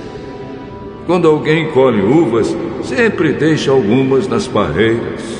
[1.06, 5.35] Quando alguém colhe uvas, sempre deixa algumas nas parreiras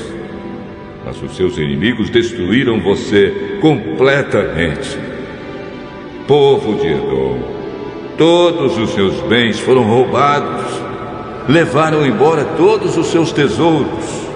[1.07, 4.99] mas os seus inimigos destruíram você completamente.
[6.27, 7.39] Povo de Edom,
[8.17, 10.65] todos os seus bens foram roubados,
[11.47, 14.27] levaram embora todos os seus tesouros.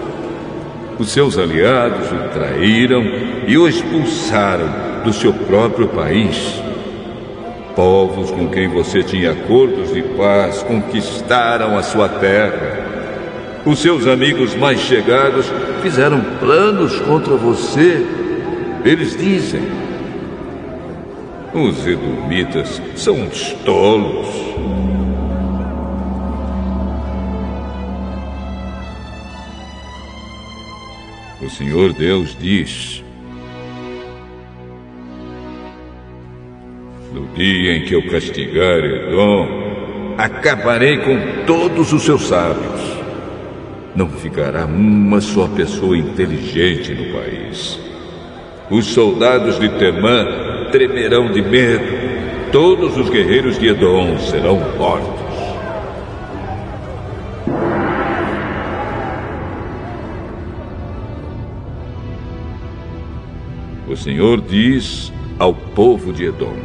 [0.98, 3.04] Os seus aliados o traíram
[3.46, 6.62] e o expulsaram do seu próprio país.
[7.76, 12.81] Povos com quem você tinha acordos de paz conquistaram a sua terra.
[13.66, 15.46] Os seus amigos mais chegados
[15.84, 18.06] fizeram planos contra você.
[18.84, 19.62] Eles dizem:
[21.54, 24.28] os edomitas são uns tolos.
[31.42, 33.04] O Senhor Deus diz:
[37.14, 43.01] No dia em que eu castigar Edom, acabarei com todos os seus sábios.
[43.96, 47.78] Não ficará uma só pessoa inteligente no país.
[48.70, 52.52] Os soldados de Temã tremerão de medo.
[52.52, 55.22] Todos os guerreiros de Edom serão mortos.
[63.90, 66.56] O Senhor diz ao povo de Edom: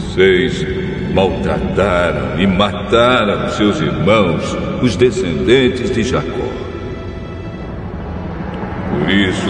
[0.00, 0.66] Vocês
[1.12, 6.48] maltrataram e mataram seus irmãos, os descendentes de Jacó.
[8.90, 9.48] Por isso,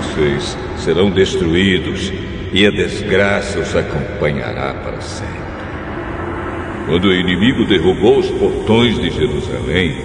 [0.00, 2.12] vocês serão destruídos
[2.52, 5.42] e a desgraça os acompanhará para sempre.
[6.86, 9.96] Quando o inimigo derrubou os portões de Jerusalém,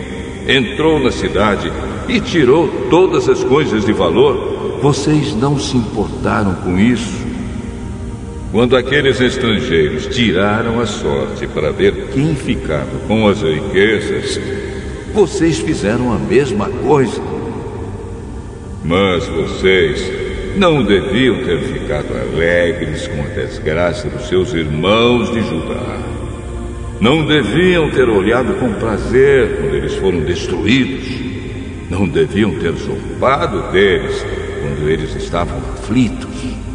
[0.48, 1.72] entrou na cidade
[2.08, 7.27] e tirou todas as coisas de valor, vocês não se importaram com isso
[8.52, 14.40] quando aqueles estrangeiros tiraram a sorte para ver quem ficava com as riquezas,
[15.14, 17.22] vocês fizeram a mesma coisa.
[18.84, 20.10] Mas vocês
[20.56, 26.00] não deviam ter ficado alegres com a desgraça dos seus irmãos de Judá.
[27.02, 31.28] Não deviam ter olhado com prazer quando eles foram destruídos.
[31.90, 34.26] não deviam ter zombado deles
[34.62, 36.67] quando eles estavam aflitos.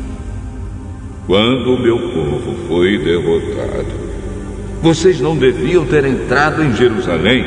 [1.26, 3.86] Quando o meu povo foi derrotado,
[4.82, 7.46] vocês não deviam ter entrado em Jerusalém,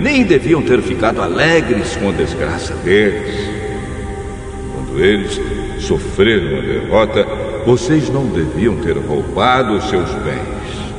[0.00, 3.34] nem deviam ter ficado alegres com a desgraça deles.
[4.72, 5.40] Quando eles
[5.80, 7.26] sofreram a derrota,
[7.66, 10.94] vocês não deviam ter roubado os seus bens.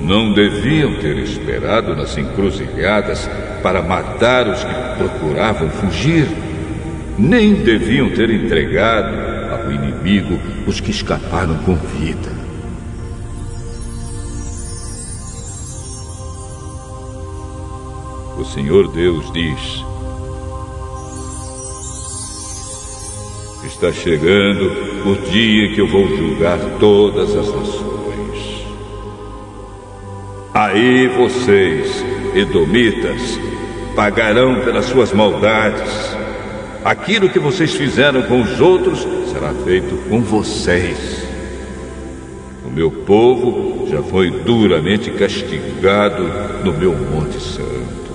[0.00, 3.30] Não deviam ter esperado nas encruzilhadas
[3.62, 6.26] para matar os que procuravam fugir.
[7.16, 9.29] Nem deviam ter entregado
[9.70, 12.30] inimigo os que escaparam com vida.
[18.38, 19.84] O Senhor Deus diz:
[23.64, 24.64] Está chegando
[25.06, 27.90] o dia que eu vou julgar todas as nações.
[30.54, 32.04] Aí vocês,
[32.34, 33.38] Edomitas,
[33.94, 36.16] pagarão pelas suas maldades.
[36.84, 41.24] Aquilo que vocês fizeram com os outros será feito com vocês.
[42.64, 46.22] O meu povo já foi duramente castigado
[46.64, 48.10] no meu Monte Santo.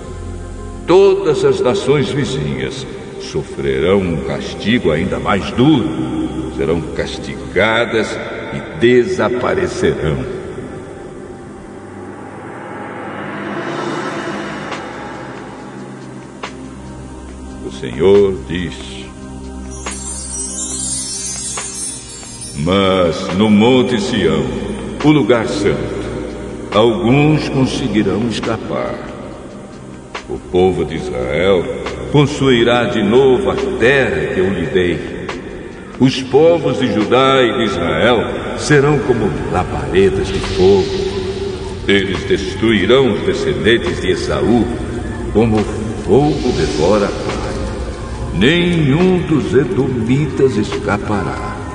[0.86, 2.86] Todas as nações vizinhas
[3.20, 6.52] sofrerão um castigo ainda mais duro.
[6.56, 8.18] Serão castigadas
[8.54, 10.24] e desaparecerão.
[17.66, 19.05] O Senhor diz:
[22.58, 24.44] Mas no Monte Sião,
[25.04, 25.76] o lugar santo,
[26.72, 28.94] alguns conseguirão escapar.
[30.28, 31.64] O povo de Israel
[32.10, 34.98] possuirá de novo a terra que eu lhe dei.
[36.00, 38.24] Os povos de Judá e de Israel
[38.58, 40.86] serão como labaredas de fogo.
[41.86, 44.66] Eles destruirão os descendentes de Esaú,
[45.32, 45.58] como
[46.04, 48.38] fogo devora a palha.
[48.38, 51.65] Nenhum dos edomitas escapará.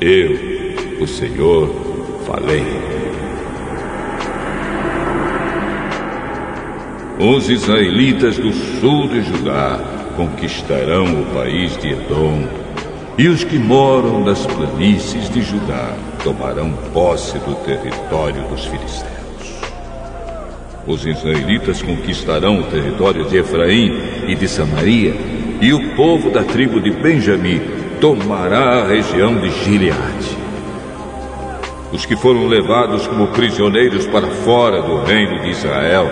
[0.00, 0.34] Eu,
[0.98, 1.68] o Senhor,
[2.26, 2.64] falei.
[7.18, 9.78] Os israelitas do sul de Judá
[10.16, 12.48] conquistarão o país de Edom,
[13.18, 15.94] e os que moram nas planícies de Judá
[16.24, 19.60] tomarão posse do território dos filisteus.
[20.86, 23.92] Os israelitas conquistarão o território de Efraim
[24.26, 25.14] e de Samaria,
[25.60, 30.38] e o povo da tribo de Benjamim tomará a região de Gileade.
[31.92, 36.10] Os que foram levados como prisioneiros para fora do reino de Israel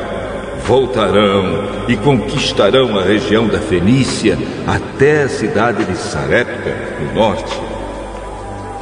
[0.66, 4.36] voltarão e conquistarão a região da Fenícia
[4.66, 7.58] até a cidade de Sarepta, no norte.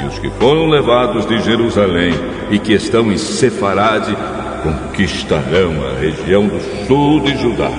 [0.02, 2.12] E os que foram levados de Jerusalém
[2.50, 4.16] e que estão em Sefarade
[4.62, 7.70] conquistarão a região do sul de Judá.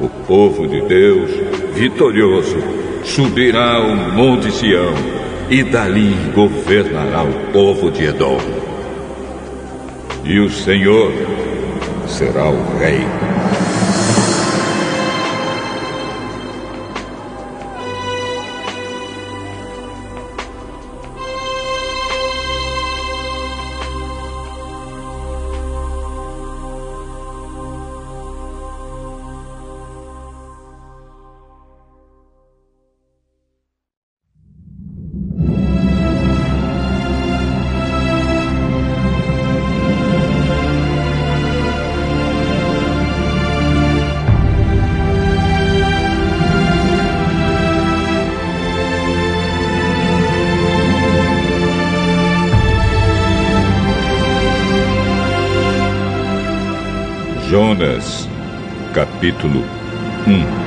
[0.00, 1.30] O povo de Deus,
[1.74, 2.79] vitorioso,
[3.10, 4.94] subirá ao Monte Sião
[5.50, 8.38] e dali governará o povo de Edom.
[10.24, 11.12] E o Senhor
[12.06, 13.29] será o rei.
[57.80, 58.28] Jonas,
[58.92, 59.64] capítulo
[60.26, 60.60] 1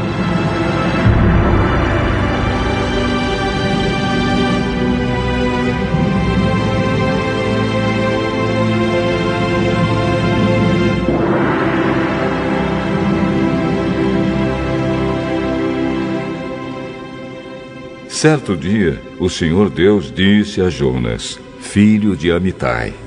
[18.09, 23.02] Certo dia, o Senhor Deus disse a Jonas, filho de Amitai: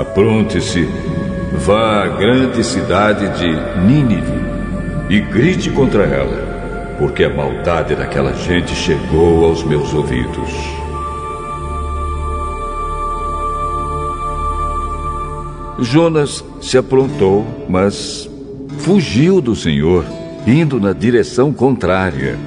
[0.00, 0.88] Apronte-se,
[1.66, 4.32] vá à grande cidade de Nínive
[5.10, 10.50] e grite contra ela, porque a maldade daquela gente chegou aos meus ouvidos.
[15.80, 18.26] Jonas se aprontou, mas
[18.78, 20.06] fugiu do Senhor
[20.46, 22.38] indo na direção contrária.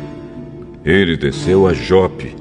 [0.84, 2.36] Ele desceu a Jope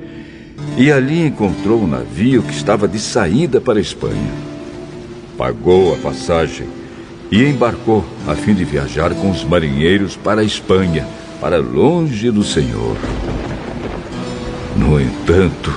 [0.79, 4.52] e ali encontrou um navio que estava de saída para a Espanha.
[5.37, 6.69] Pagou a passagem
[7.31, 11.07] e embarcou a fim de viajar com os marinheiros para a Espanha,
[11.41, 12.97] para longe do Senhor.
[14.77, 15.75] No entanto,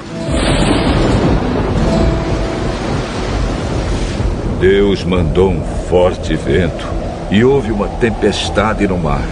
[4.59, 6.85] Deus mandou um forte vento
[7.31, 9.23] e houve uma tempestade no mar.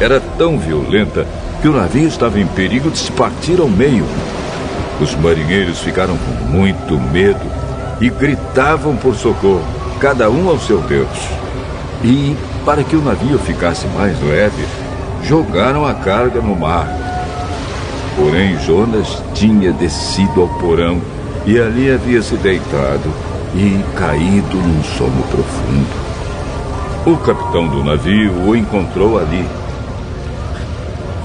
[0.00, 1.26] Era tão violenta
[1.60, 4.06] que o navio estava em perigo de se partir ao meio.
[5.00, 7.65] Os marinheiros ficaram com muito medo
[8.00, 9.64] e gritavam por socorro,
[10.00, 11.08] cada um ao seu Deus.
[12.02, 14.64] E, para que o navio ficasse mais leve,
[15.22, 16.88] jogaram a carga no mar.
[18.16, 21.00] Porém, Jonas tinha descido ao porão
[21.44, 23.12] e ali havia se deitado
[23.54, 26.06] e caído num sono profundo.
[27.06, 29.46] O capitão do navio o encontrou ali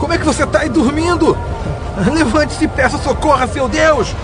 [0.02, 1.38] como é que você está aí dormindo?
[2.12, 4.16] Levante-se e peça socorro a seu Deus!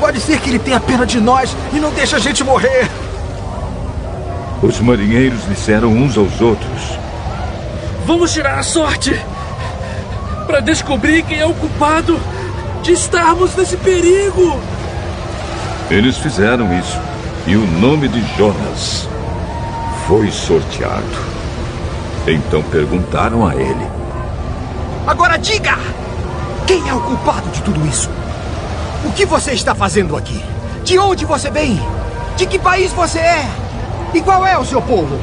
[0.00, 2.88] Pode ser que ele tenha pena de nós e não deixe a gente morrer.
[4.62, 6.98] Os marinheiros disseram uns aos outros:
[8.06, 9.18] Vamos tirar a sorte
[10.46, 12.18] para descobrir quem é o culpado
[12.82, 14.60] de estarmos nesse perigo.
[15.90, 16.98] Eles fizeram isso
[17.46, 19.08] e o nome de Jonas
[20.06, 21.34] foi sorteado.
[22.26, 23.86] Então perguntaram a ele:
[25.06, 25.78] Agora diga!
[26.66, 28.08] Quem é o culpado de tudo isso?
[29.04, 30.42] O que você está fazendo aqui?
[30.82, 31.80] De onde você vem?
[32.36, 33.46] De que país você é?
[34.14, 35.18] E qual é o seu povo?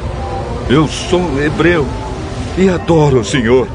[0.68, 1.86] Eu sou hebreu
[2.56, 3.66] e adoro o Senhor,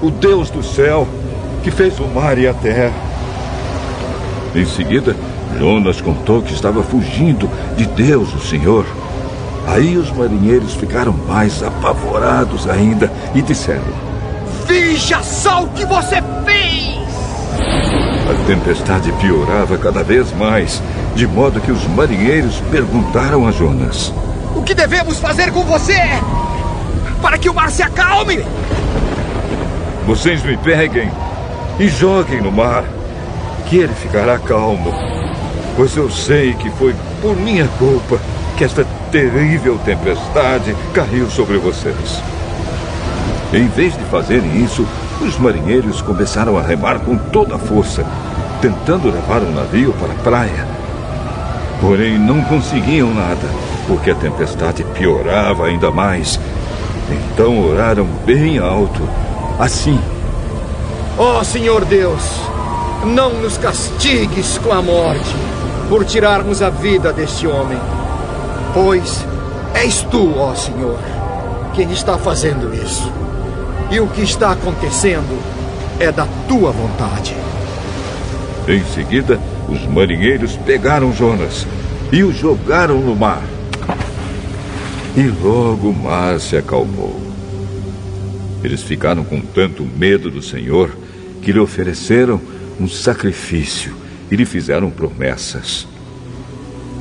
[0.00, 1.08] o Deus do céu,
[1.62, 2.92] que fez o mar e a terra.
[4.54, 5.16] Em seguida,
[5.58, 8.86] Jonas contou que estava fugindo de Deus, o Senhor.
[9.66, 13.82] Aí os marinheiros ficaram mais apavorados ainda e disseram:
[14.66, 16.85] Veja só o que você fez!
[18.28, 20.82] A tempestade piorava cada vez mais,
[21.14, 24.12] de modo que os marinheiros perguntaram a Jonas:
[24.56, 26.00] O que devemos fazer com você?
[27.22, 28.44] Para que o mar se acalme!
[30.06, 31.08] Vocês me peguem
[31.78, 32.84] e joguem no mar,
[33.68, 34.92] que ele ficará calmo.
[35.76, 38.18] Pois eu sei que foi por minha culpa
[38.56, 42.22] que esta terrível tempestade caiu sobre vocês.
[43.52, 44.86] Em vez de fazerem isso,
[45.20, 48.04] os marinheiros começaram a remar com toda a força,
[48.60, 50.66] tentando levar o navio para a praia.
[51.80, 53.48] Porém, não conseguiam nada,
[53.86, 56.38] porque a tempestade piorava ainda mais.
[57.10, 59.02] Então oraram bem alto,
[59.58, 60.00] assim:
[61.18, 62.22] Ó oh, Senhor Deus,
[63.04, 65.34] não nos castigues com a morte
[65.88, 67.78] por tirarmos a vida deste homem,
[68.74, 69.24] pois
[69.74, 70.98] és tu, ó Senhor,
[71.74, 73.25] quem está fazendo isso.
[73.90, 75.40] E o que está acontecendo
[76.00, 77.34] é da tua vontade.
[78.68, 81.66] Em seguida, os marinheiros pegaram Jonas
[82.12, 83.42] e o jogaram no mar.
[85.16, 87.20] E logo o mar se acalmou.
[88.62, 90.90] Eles ficaram com tanto medo do Senhor
[91.40, 92.40] que lhe ofereceram
[92.80, 93.94] um sacrifício
[94.30, 95.86] e lhe fizeram promessas.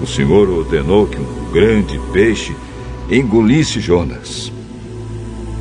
[0.01, 2.55] O Senhor ordenou que um grande peixe
[3.09, 4.51] engolisse Jonas.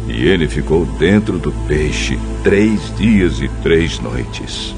[0.06, 4.74] E ele ficou dentro do peixe três dias e três noites.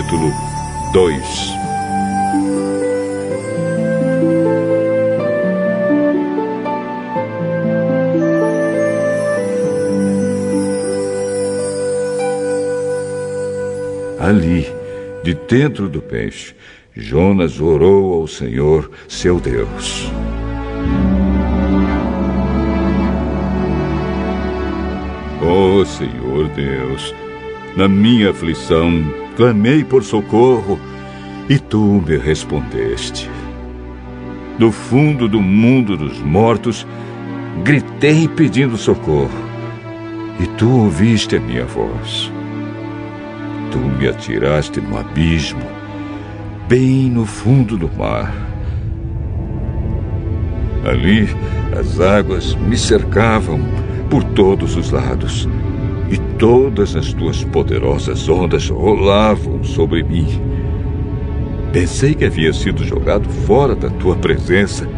[0.00, 0.32] Capítulo
[0.94, 1.22] 2
[14.18, 14.66] Ali,
[15.22, 16.54] de dentro do peixe,
[16.96, 20.10] Jonas orou ao Senhor, seu Deus.
[25.42, 27.14] Oh, Senhor Deus,
[27.76, 30.78] na minha aflição, clamei por socorro
[31.48, 33.26] e tu me respondeste.
[34.58, 36.86] Do fundo do mundo dos mortos,
[37.64, 39.30] gritei pedindo socorro
[40.38, 42.30] e tu ouviste a minha voz.
[43.70, 45.64] Tu me atiraste no abismo,
[46.68, 48.30] bem no fundo do mar,
[50.84, 51.26] Ali,
[51.78, 53.58] as águas me cercavam
[54.10, 55.48] por todos os lados
[56.10, 60.26] e todas as tuas poderosas ondas rolavam sobre mim.
[61.72, 64.88] Pensei que havia sido jogado fora da tua presença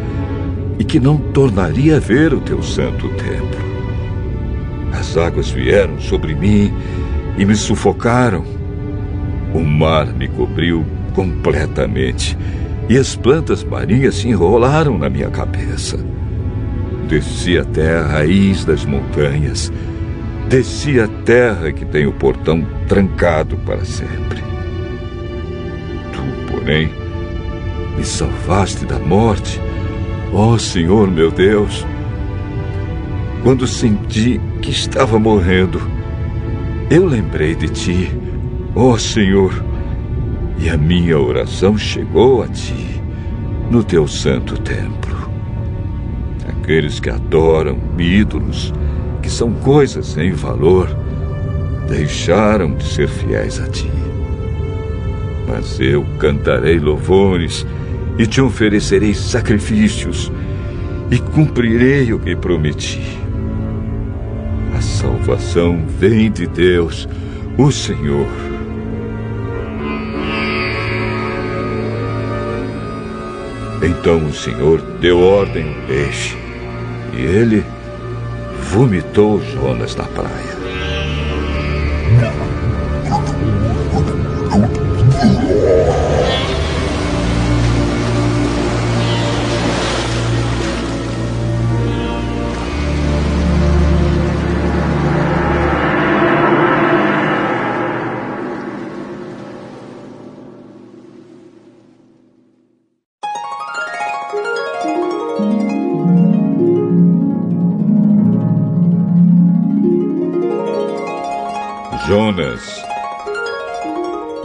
[0.79, 3.63] e que não tornaria a ver o teu santo templo.
[4.91, 6.73] As águas vieram sobre mim
[7.37, 8.43] e me sufocaram.
[9.53, 10.83] O mar me cobriu
[11.13, 12.35] completamente
[12.89, 15.99] e as plantas marinhas se enrolaram na minha cabeça.
[17.07, 19.71] Desci até a raiz das montanhas.
[20.47, 24.43] Desci a terra que tem o portão trancado para sempre.
[26.11, 26.89] Tu, porém,
[27.97, 29.59] me salvaste da morte,
[30.31, 31.85] ó oh, Senhor meu Deus.
[33.41, 35.81] Quando senti que estava morrendo,
[36.89, 38.11] eu lembrei de ti,
[38.75, 39.63] ó oh, Senhor,
[40.59, 43.01] e a minha oração chegou a ti,
[43.69, 45.29] no teu santo templo.
[46.47, 48.73] Aqueles que adoram ídolos,
[49.23, 50.89] que são coisas sem valor,
[51.87, 53.89] deixaram de ser fiéis a ti.
[55.47, 57.65] Mas eu cantarei louvores
[58.19, 60.31] e te oferecerei sacrifícios
[61.09, 63.17] e cumprirei o que prometi.
[64.75, 67.07] A salvação vem de Deus,
[67.57, 68.27] o Senhor.
[73.81, 76.37] Então o Senhor deu ordem ao peixe
[77.15, 77.63] e ele
[78.73, 80.52] vomitou Jonas na praia.
[112.15, 112.79] Jonas,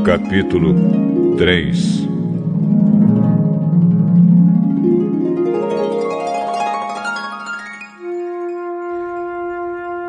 [0.02, 0.74] capítulo
[1.36, 2.08] 3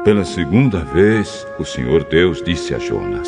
[0.06, 3.28] Pela segunda vez, o Senhor Deus disse a Jonas: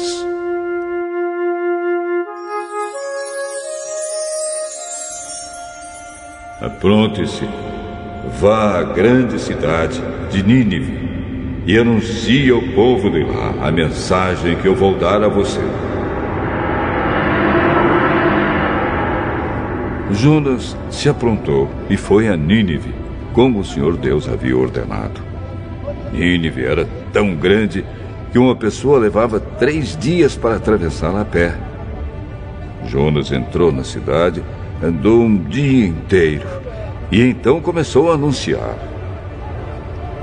[6.62, 7.46] Apronte-se,
[8.40, 10.02] vá à grande cidade
[10.32, 11.11] de Nínive
[11.66, 15.62] e anuncie ao povo de lá a mensagem que eu vou dar a você.
[20.12, 22.94] Jonas se aprontou e foi a Nínive,
[23.34, 25.22] como o Senhor Deus havia ordenado.
[26.12, 27.86] Nínive era tão grande
[28.32, 31.56] que uma pessoa levava três dias para atravessá-la a pé.
[32.88, 34.44] Jonas entrou na cidade,
[34.84, 36.48] andou um dia inteiro
[37.12, 38.91] e então começou a anunciar.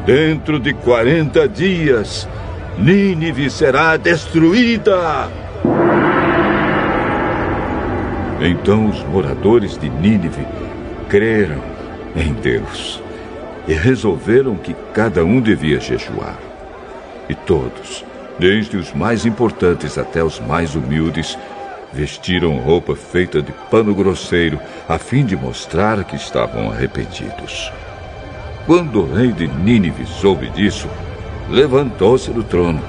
[0.08, 2.26] Dentro de 40 dias,
[2.78, 5.28] Nínive será destruída.
[8.40, 10.46] Então os moradores de Nínive
[11.10, 11.62] creram
[12.16, 13.02] em Deus
[13.66, 16.38] e resolveram que cada um devia jejuar.
[17.28, 18.02] E todos,
[18.38, 21.38] desde os mais importantes até os mais humildes,
[21.92, 27.70] vestiram roupa feita de pano grosseiro a fim de mostrar que estavam arrependidos.
[28.68, 30.90] Quando o rei de Nínive soube disso,
[31.48, 32.82] levantou-se do trono,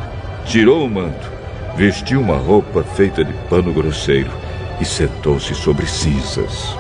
[0.44, 1.32] tirou o manto,
[1.78, 4.30] vestiu uma roupa feita de pano grosseiro
[4.82, 6.76] e sentou-se sobre cinzas.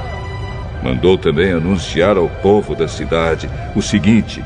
[0.83, 4.43] Mandou também anunciar ao povo da cidade o seguinte: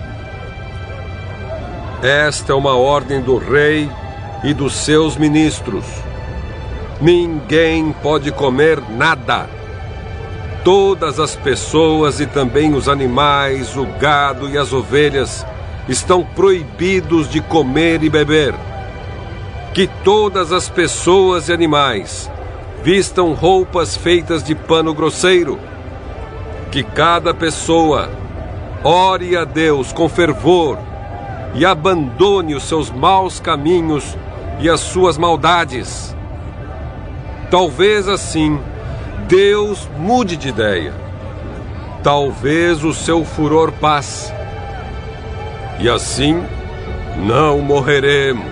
[2.04, 3.90] Esta é uma ordem do rei
[4.44, 5.86] e dos seus ministros.
[7.02, 9.50] Ninguém pode comer nada
[10.64, 15.46] Todas as pessoas e também os animais, o gado e as ovelhas
[15.90, 18.56] estão proibidos de comer e beber.
[19.74, 22.32] Que todas as pessoas e animais
[22.82, 25.60] vistam roupas feitas de pano grosseiro.
[26.72, 28.10] Que cada pessoa
[28.84, 30.78] ore a Deus com fervor
[31.56, 34.18] e abandone os seus maus caminhos
[34.62, 36.16] e as suas maldades.
[37.52, 38.60] Talvez assim
[39.36, 40.94] Deus mude de ideia.
[42.04, 44.32] Talvez o seu furor passe.
[45.80, 46.40] E assim
[47.26, 48.46] não morreremos.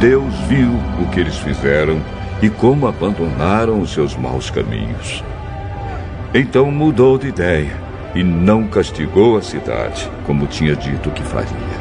[0.00, 2.00] Deus viu o que eles fizeram
[2.40, 5.22] e como abandonaram os seus maus caminhos.
[6.32, 7.76] Então mudou de ideia
[8.14, 11.73] e não castigou a cidade, como tinha dito que faria.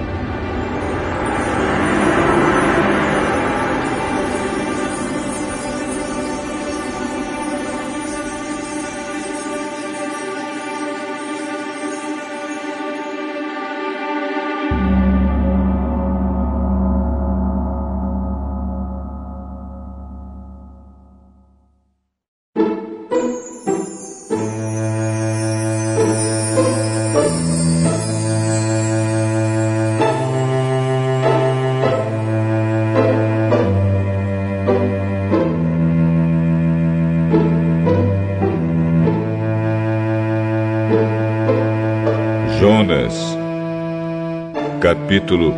[45.13, 45.53] Capítulo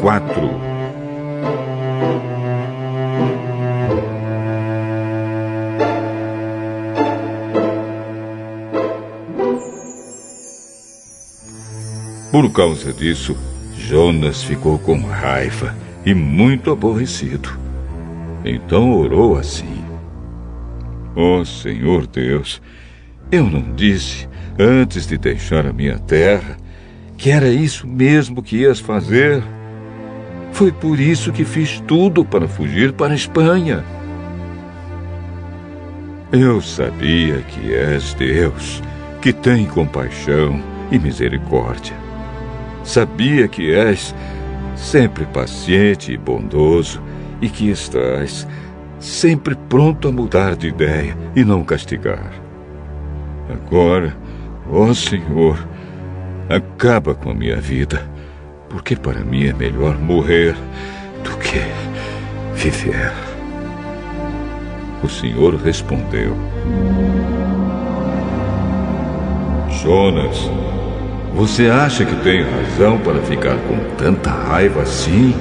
[0.00, 0.50] 4
[12.32, 13.36] Por causa disso,
[13.76, 15.72] Jonas ficou com raiva
[16.04, 17.56] e muito aborrecido.
[18.44, 19.84] Então orou assim:
[21.14, 22.60] Ó oh, Senhor Deus,
[23.30, 24.28] eu não disse,
[24.58, 26.56] antes de deixar a minha terra,
[27.26, 29.42] que era isso mesmo que ias fazer.
[30.52, 33.84] Foi por isso que fiz tudo para fugir para a Espanha.
[36.30, 38.80] Eu sabia que és Deus,
[39.20, 40.62] que tem compaixão
[40.92, 41.96] e misericórdia.
[42.84, 44.14] Sabia que és
[44.76, 47.02] sempre paciente e bondoso
[47.42, 48.46] e que estás
[49.00, 52.30] sempre pronto a mudar de ideia e não castigar.
[53.50, 54.16] Agora,
[54.70, 55.58] ó Senhor,
[56.48, 58.02] acaba com a minha vida,
[58.68, 60.54] porque para mim é melhor morrer
[61.24, 61.60] do que
[62.54, 63.12] viver.
[65.02, 66.36] O Senhor respondeu:
[69.82, 70.50] Jonas,
[71.34, 75.34] você acha que tem razão para ficar com tanta raiva assim?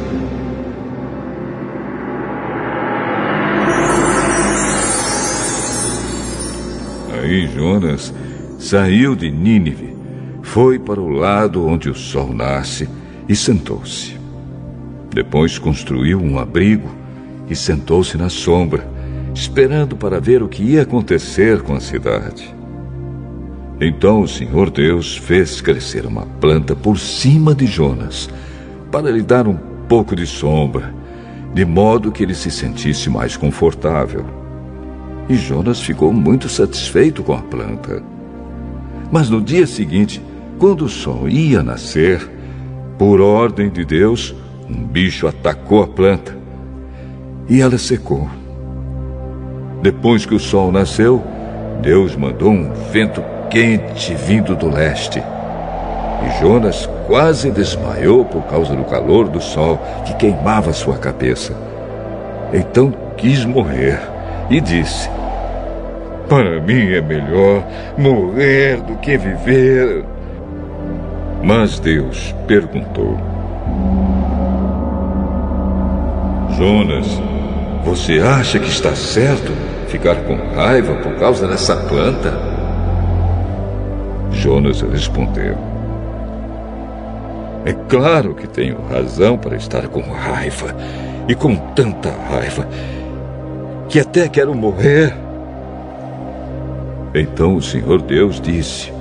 [7.13, 8.13] Aí Jonas
[8.59, 9.95] saiu de Nínive,
[10.55, 12.87] foi para o lado onde o sol nasce
[13.27, 14.17] e sentou-se.
[15.13, 16.95] Depois construiu um abrigo
[17.49, 18.87] e sentou-se na sombra,
[19.33, 22.55] esperando para ver o que ia acontecer com a cidade.
[23.81, 28.29] Então o Senhor Deus fez crescer uma planta por cima de Jonas,
[28.89, 29.57] para lhe dar um
[29.89, 30.95] pouco de sombra,
[31.53, 34.25] de modo que ele se sentisse mais confortável.
[35.27, 38.01] E Jonas ficou muito satisfeito com a planta.
[39.11, 40.21] Mas no dia seguinte,
[40.59, 42.29] quando o sol ia nascer,
[42.97, 44.33] por ordem de Deus,
[44.69, 46.35] um bicho atacou a planta
[47.49, 48.27] e ela secou.
[49.81, 51.21] Depois que o sol nasceu,
[51.81, 55.19] Deus mandou um vento quente vindo do leste.
[55.19, 61.53] E Jonas quase desmaiou por causa do calor do sol que queimava sua cabeça.
[62.53, 63.99] Então quis morrer
[64.49, 65.09] e disse:
[66.29, 67.63] Para mim é melhor
[67.97, 70.14] morrer do que viver.
[71.45, 73.15] Mas Deus perguntou:
[76.57, 77.21] Jonas,
[77.83, 79.51] você acha que está certo
[79.87, 82.33] ficar com raiva por causa dessa planta?
[84.31, 85.55] Jonas respondeu:
[87.63, 90.75] É claro que tenho razão para estar com raiva,
[91.27, 92.67] e com tanta raiva,
[93.87, 95.13] que até quero morrer.
[97.13, 98.91] Então o Senhor Deus disse: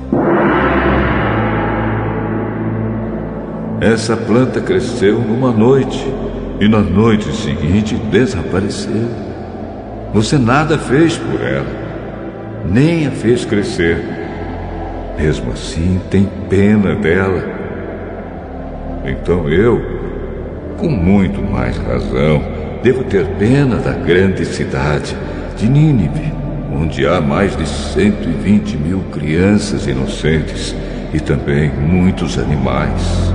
[3.81, 6.05] Essa planta cresceu numa noite,
[6.61, 9.09] e na noite seguinte desapareceu.
[10.13, 11.67] Você nada fez por ela,
[12.65, 14.15] nem a fez crescer
[15.19, 17.43] mesmo assim, tem pena dela.
[19.05, 19.81] Então eu,
[20.79, 22.43] com muito mais razão,
[22.83, 25.17] devo ter pena da grande cidade
[25.57, 26.33] de Nínive,
[26.73, 30.75] onde há mais de 120 mil crianças inocentes
[31.13, 33.34] e também muitos animais.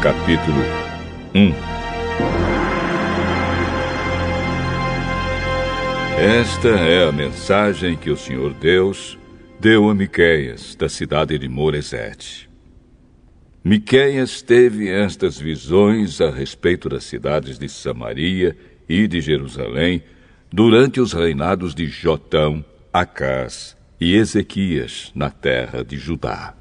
[0.00, 0.62] Capítulo
[1.34, 1.52] 1
[6.16, 9.18] Esta é a mensagem que o Senhor Deus
[9.58, 12.48] deu a Miqueias, da cidade de Moresete.
[13.64, 18.56] Miqueias teve estas visões a respeito das cidades de Samaria
[18.88, 20.02] e de Jerusalém
[20.52, 26.57] durante os reinados de Jotão, Acás e Ezequias na terra de Judá.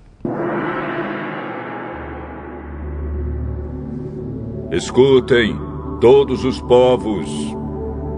[4.72, 5.58] Escutem,
[6.02, 7.30] todos os povos.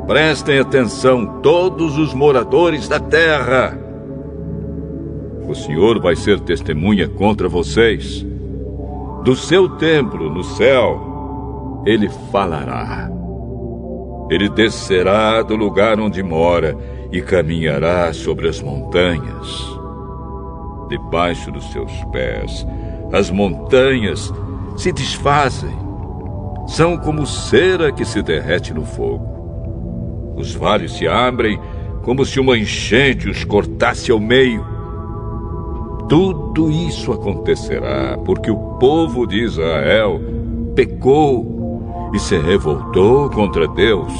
[0.08, 3.78] Prestem atenção, todos os moradores da terra.
[5.48, 8.26] O Senhor vai ser testemunha contra vocês.
[9.24, 13.12] Do seu templo no céu, ele falará.
[14.32, 16.76] Ele descerá do lugar onde mora
[17.12, 19.78] e caminhará sobre as montanhas.
[20.90, 22.66] Debaixo dos seus pés,
[23.12, 24.34] as montanhas
[24.76, 25.89] se desfazem
[26.68, 30.34] são como cera que se derrete no fogo.
[30.36, 31.60] Os vales se abrem
[32.02, 34.66] como se uma enchente os cortasse ao meio.
[36.08, 40.20] Tudo isso acontecerá porque o povo de Israel
[40.76, 44.14] pecou e se revoltou contra Deus.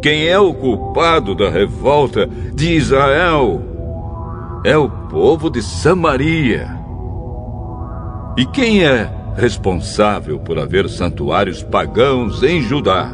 [0.00, 3.60] Quem é o culpado da revolta de Israel?
[4.64, 6.68] É o povo de Samaria.
[8.36, 13.12] E quem é responsável por haver santuários pagãos em Judá?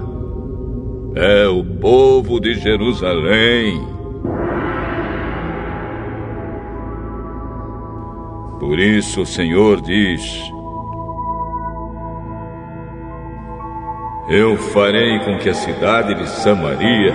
[1.14, 3.80] É o povo de Jerusalém.
[8.58, 10.22] Por isso o Senhor diz:
[14.28, 17.14] Eu farei com que a cidade de Samaria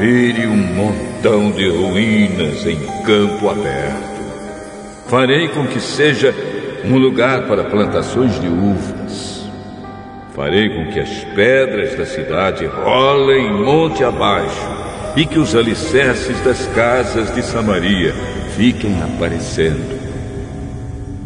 [0.00, 4.08] vire um montão de ruínas em campo aberto.
[5.06, 6.34] Farei com que seja
[6.84, 9.48] um lugar para plantações de uvas.
[10.34, 14.68] Farei com que as pedras da cidade rolem monte abaixo
[15.16, 18.12] e que os alicerces das casas de Samaria
[18.56, 19.98] fiquem aparecendo.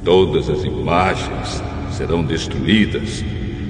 [0.04, 3.22] Todas as imagens serão destruídas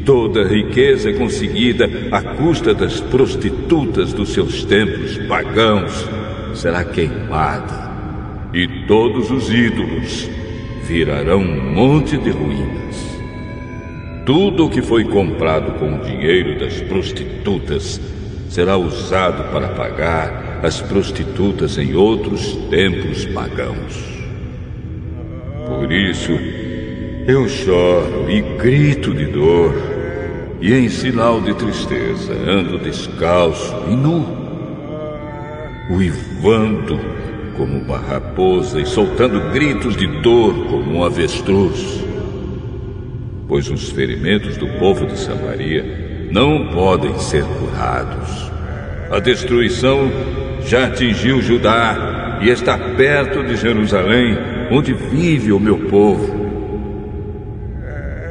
[0.05, 6.09] Toda a riqueza é conseguida à custa das prostitutas dos seus templos pagãos
[6.55, 7.91] será queimada,
[8.53, 10.29] e todos os ídolos
[10.93, 13.19] virarão um monte de ruínas.
[14.27, 17.99] Tudo o que foi comprado com o dinheiro das prostitutas
[18.51, 24.13] será usado para pagar as prostitutas em outros templos pagãos.
[25.67, 26.33] Por isso,
[27.27, 29.75] eu choro e grito de dor
[30.61, 34.27] e em sinal de tristeza ando descalço e nu,
[35.91, 37.01] uivando
[37.57, 42.03] como uma raposa e soltando gritos de dor como um avestruz.
[43.49, 48.51] Pois os ferimentos do povo de Samaria não podem ser curados.
[49.11, 50.11] A destruição
[50.65, 54.39] já atingiu Judá e está perto de Jerusalém,
[54.71, 56.41] onde vive o meu povo.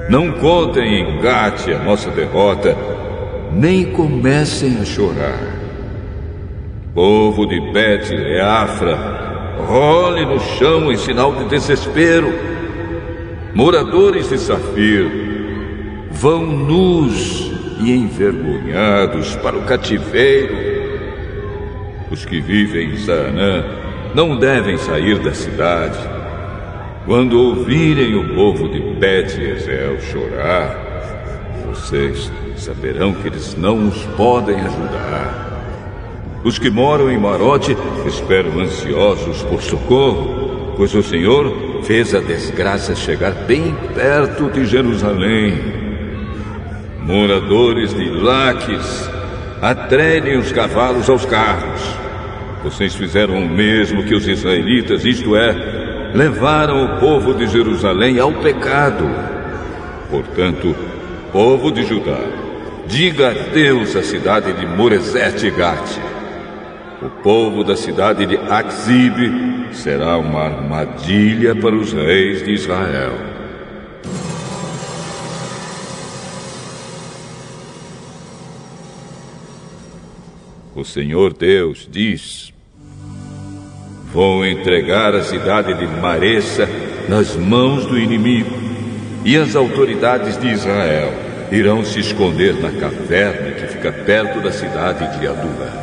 [0.10, 2.76] Não contem em Gate a nossa derrota,
[3.54, 5.61] nem comecem a chorar.
[6.94, 12.32] Povo de Bet e Afra, role no chão em sinal de desespero.
[13.54, 15.10] Moradores de Safir,
[16.12, 20.56] vão nus e envergonhados para o cativeiro.
[22.10, 23.64] Os que vivem em Saanã
[24.14, 25.98] não devem sair da cidade
[27.06, 30.78] quando ouvirem o povo de Bet Ezel chorar,
[31.66, 35.51] vocês saberão que eles não os podem ajudar.
[36.44, 42.96] Os que moram em Marote esperam ansiosos por socorro, pois o Senhor fez a desgraça
[42.96, 45.60] chegar bem perto de Jerusalém.
[47.04, 49.10] Moradores de Laques,
[49.62, 51.82] atrelhem os cavalos aos carros.
[52.64, 58.32] Vocês fizeram o mesmo que os israelitas, isto é, levaram o povo de Jerusalém ao
[58.34, 59.10] pecado.
[60.10, 60.76] Portanto,
[61.32, 62.20] povo de Judá,
[62.88, 66.11] diga adeus à cidade de Moresete Gate.
[67.02, 73.14] O povo da cidade de Axib será uma armadilha para os reis de Israel.
[80.76, 82.54] O Senhor Deus diz:
[84.14, 86.70] Vou entregar a cidade de Maressa
[87.10, 88.56] nas mãos do inimigo,
[89.26, 91.12] e as autoridades de Israel
[91.52, 95.81] irão se esconder na caverna que fica perto da cidade de Adula.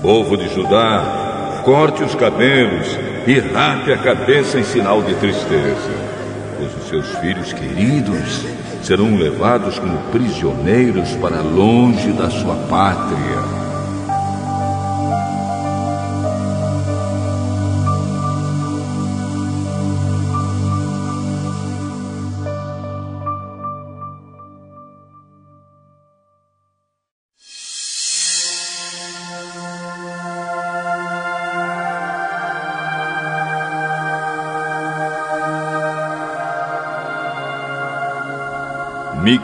[0.00, 2.86] Povo de Judá, corte os cabelos
[3.26, 5.90] e rape a cabeça em sinal de tristeza,
[6.56, 8.46] pois os seus filhos queridos
[8.80, 13.67] serão levados como prisioneiros para longe da sua pátria.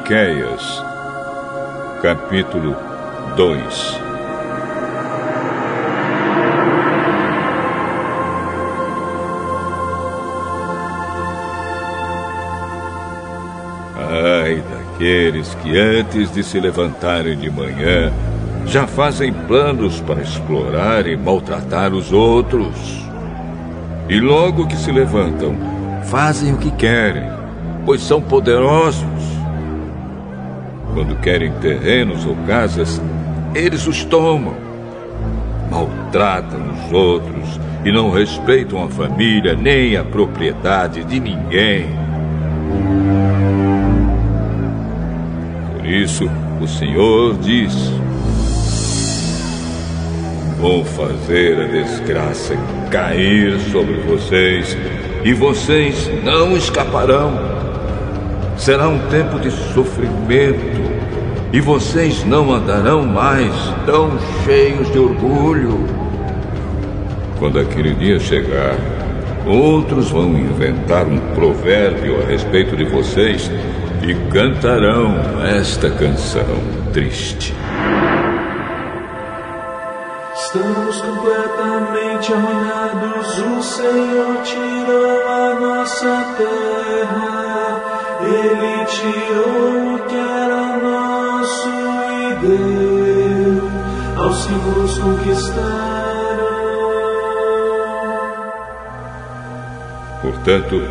[0.04, 0.84] Miqueias,
[2.02, 2.76] capítulo
[3.36, 4.00] 2
[13.96, 18.12] Ai daqueles que antes de se levantarem de manhã
[18.66, 23.08] já fazem planos para explorar e maltratar os outros.
[24.10, 25.56] E logo que se levantam,
[26.04, 27.26] fazem o que querem,
[27.86, 29.13] pois são poderosos
[30.94, 33.02] quando querem terrenos ou casas,
[33.54, 34.54] eles os tomam.
[35.68, 41.88] Maltratam os outros e não respeitam a família nem a propriedade de ninguém.
[45.76, 46.30] Por isso,
[46.60, 47.74] o Senhor diz:
[50.58, 52.56] Vou fazer a desgraça
[52.90, 54.76] cair sobre vocês
[55.24, 57.52] e vocês não escaparão.
[58.56, 60.83] Será um tempo de sofrimento
[61.54, 63.54] e vocês não andarão mais
[63.86, 65.86] tão cheios de orgulho.
[67.38, 68.76] Quando aquele dia chegar,
[69.46, 73.48] outros vão inventar um provérbio a respeito de vocês
[74.02, 76.42] e cantarão esta canção
[76.92, 77.54] triste.
[80.34, 87.80] Estamos completamente arruinados, o Senhor tirou a nossa terra,
[88.22, 91.13] Ele tirou o que era nosso
[91.66, 93.70] e deu
[94.16, 96.04] aos que nos conquistaram.
[100.22, 100.82] Portanto,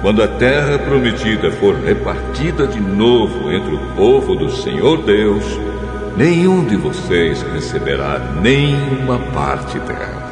[0.00, 5.44] quando a terra prometida for repartida de novo entre o povo do Senhor Deus,
[6.16, 10.30] nenhum de vocês receberá nenhuma parte dela.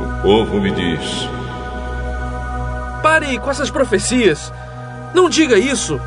[0.00, 1.28] O povo me diz:
[3.02, 4.52] Pare com essas profecias.
[5.14, 6.00] Não diga isso.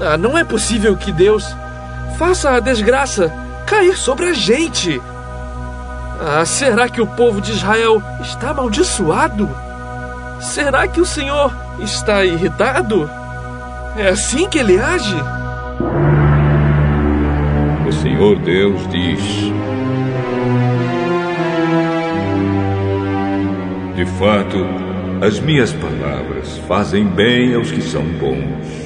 [0.00, 1.54] Ah, não é possível que Deus
[2.18, 3.32] faça a desgraça
[3.66, 5.00] cair sobre a gente.
[6.20, 9.48] Ah, será que o povo de Israel está amaldiçoado?
[10.40, 13.08] Será que o Senhor está irritado?
[13.96, 15.16] É assim que ele age?
[17.86, 19.20] O Senhor Deus diz:
[23.94, 24.58] De fato,
[25.24, 28.83] as minhas palavras fazem bem aos que são bons.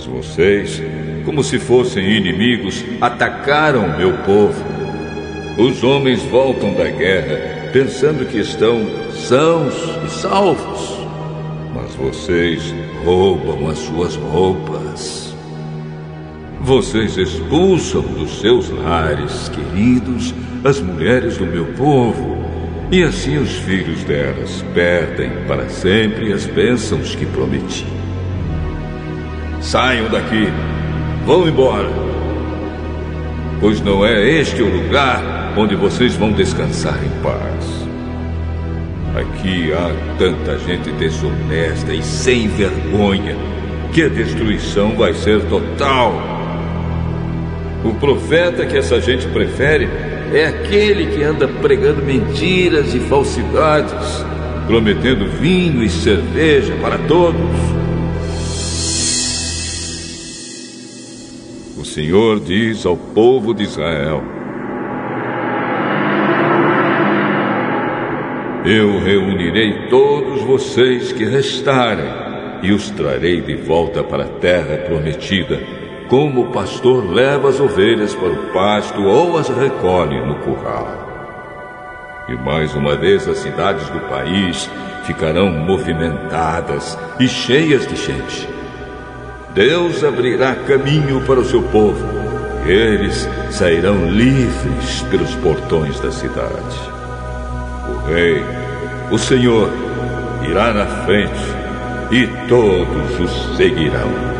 [0.00, 0.82] Mas vocês,
[1.26, 4.64] como se fossem inimigos, atacaram meu povo.
[5.58, 8.80] Os homens voltam da guerra pensando que estão
[9.12, 9.74] sãos
[10.06, 10.96] e salvos.
[11.74, 12.74] Mas vocês
[13.04, 15.34] roubam as suas roupas.
[16.62, 20.32] Vocês expulsam dos seus lares queridos
[20.64, 22.38] as mulheres do meu povo,
[22.90, 27.99] e assim os filhos delas perdem para sempre as bênçãos que prometi.
[29.60, 30.48] Saiam daqui,
[31.26, 31.88] vão embora,
[33.60, 37.80] pois não é este o lugar onde vocês vão descansar em paz.
[39.14, 43.36] Aqui há tanta gente desonesta e sem vergonha
[43.92, 46.14] que a destruição vai ser total.
[47.84, 49.88] O profeta que essa gente prefere
[50.32, 54.24] é aquele que anda pregando mentiras e falsidades,
[54.66, 57.79] prometendo vinho e cerveja para todos.
[61.80, 64.22] O Senhor diz ao povo de Israel:
[68.66, 72.04] Eu reunirei todos vocês que restarem
[72.62, 75.58] e os trarei de volta para a terra prometida,
[76.06, 82.26] como o pastor leva as ovelhas para o pasto ou as recolhe no curral.
[82.28, 84.70] E mais uma vez as cidades do país
[85.04, 88.49] ficarão movimentadas e cheias de gente.
[89.54, 92.06] Deus abrirá caminho para o seu povo.
[92.66, 96.76] E eles sairão livres pelos portões da cidade.
[97.88, 98.44] O Rei,
[99.10, 99.70] o Senhor,
[100.48, 101.40] irá na frente
[102.10, 104.39] e todos os seguirão.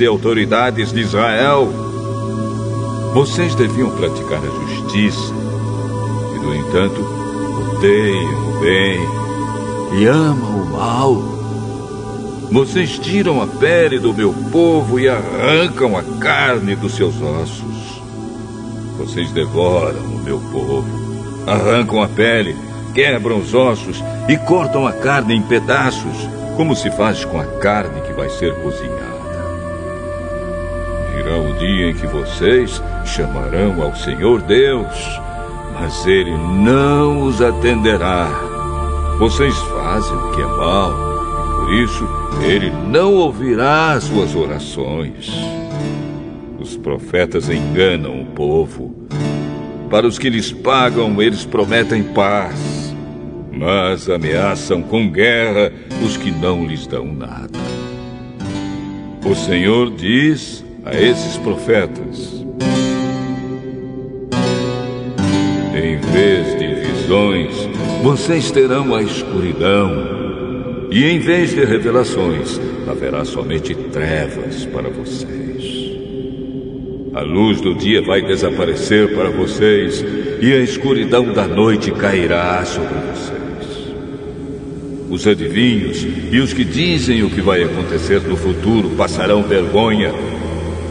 [0.00, 1.68] E autoridades de Israel.
[3.14, 5.32] Vocês deviam praticar a justiça
[6.34, 7.00] e, no entanto,
[7.72, 9.18] odeiam o bem
[9.98, 11.38] e amam o mal.
[12.50, 18.02] Vocês tiram a pele do meu povo e arrancam a carne dos seus ossos.
[18.96, 20.84] Vocês devoram o meu povo,
[21.46, 22.56] arrancam a pele,
[22.94, 28.00] quebram os ossos e cortam a carne em pedaços, como se faz com a carne
[28.02, 29.07] que vai ser cozinhada.
[31.58, 35.20] Dia em que vocês chamarão ao Senhor Deus,
[35.74, 38.28] mas Ele não os atenderá.
[39.18, 42.08] Vocês fazem o que é mal, e por isso
[42.44, 45.30] Ele não ouvirá as suas orações.
[46.60, 48.94] os profetas enganam o povo.
[49.90, 52.94] Para os que lhes pagam, eles prometem paz,
[53.50, 55.72] mas ameaçam com guerra
[56.04, 57.58] os que não lhes dão nada.
[59.24, 62.44] O Senhor diz a esses profetas:
[65.74, 67.68] Em vez de visões,
[68.02, 70.18] vocês terão a escuridão.
[70.90, 72.58] E em vez de revelações,
[72.88, 75.38] haverá somente trevas para vocês.
[77.14, 80.02] A luz do dia vai desaparecer para vocês
[80.40, 83.38] e a escuridão da noite cairá sobre vocês.
[85.10, 90.14] Os adivinhos e os que dizem o que vai acontecer no futuro passarão vergonha,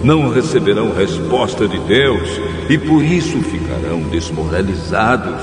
[0.03, 2.29] não receberão resposta de Deus
[2.69, 5.41] e por isso ficarão desmoralizados.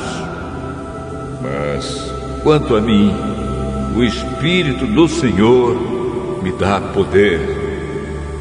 [1.42, 2.12] Mas,
[2.42, 3.14] quanto a mim,
[3.96, 5.76] o Espírito do Senhor
[6.42, 7.40] me dá poder,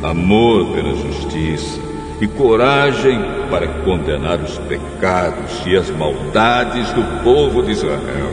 [0.01, 1.79] amor pela justiça
[2.19, 3.19] e coragem
[3.49, 8.31] para condenar os pecados e as maldades do povo de Israel.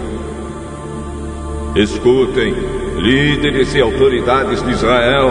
[1.75, 2.55] Escutem,
[2.97, 5.31] líderes e autoridades de Israel,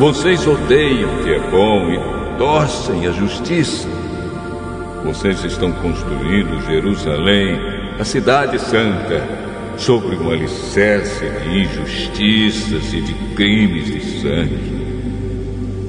[0.00, 3.86] vocês odeiam o que é bom e torcem a justiça.
[5.04, 7.60] Vocês estão construindo Jerusalém,
[7.98, 9.22] a cidade santa
[9.76, 14.80] sobre um alicerce de injustiças e de crimes de sangue.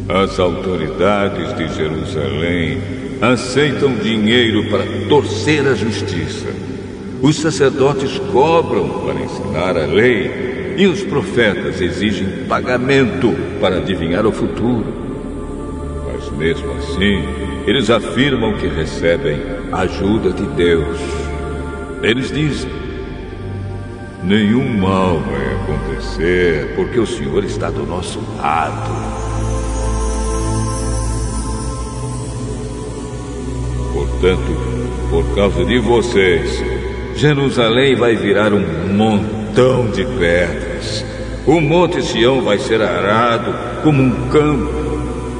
[0.09, 2.81] As autoridades de Jerusalém
[3.21, 6.49] aceitam dinheiro para torcer a justiça.
[7.21, 14.31] Os sacerdotes cobram para ensinar a lei e os profetas exigem pagamento para adivinhar o
[14.31, 14.85] futuro.
[16.05, 17.23] Mas mesmo assim,
[17.65, 19.39] eles afirmam que recebem
[19.71, 20.97] ajuda de Deus.
[22.01, 22.69] Eles dizem:
[24.23, 28.91] Nenhum mal vai acontecer, porque o Senhor está do nosso lado.
[33.93, 34.71] Portanto,
[35.09, 36.63] por causa de vocês,
[37.15, 38.61] Jerusalém vai virar um
[39.51, 41.05] montão de pedras.
[41.45, 43.53] O Monte Sião vai ser arado
[43.83, 44.71] como um campo,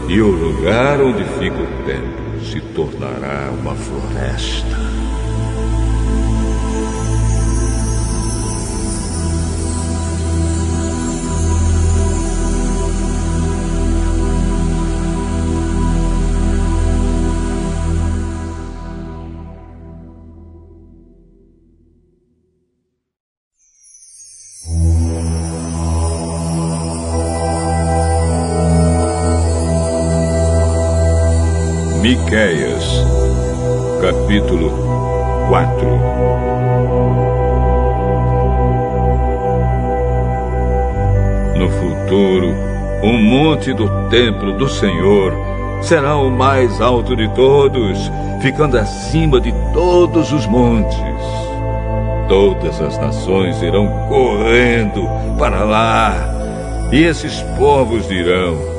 [0.10, 4.71] e o lugar onde fica o templo se tornará uma floresta.
[32.32, 32.86] Miqueias,
[34.00, 34.72] capítulo
[35.50, 35.86] 4
[41.58, 42.56] No futuro,
[43.04, 45.34] o monte do templo do Senhor
[45.82, 48.10] será o mais alto de todos,
[48.42, 50.98] ficando acima de todos os montes.
[52.30, 55.06] Todas as nações irão correndo
[55.38, 56.16] para lá,
[56.94, 58.71] e esses povos dirão: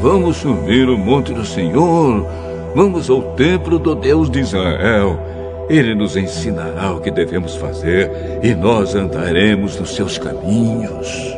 [0.00, 2.26] Vamos subir o monte do Senhor.
[2.74, 5.20] Vamos ao templo do Deus de Israel.
[5.68, 11.36] Ele nos ensinará o que devemos fazer e nós andaremos nos seus caminhos.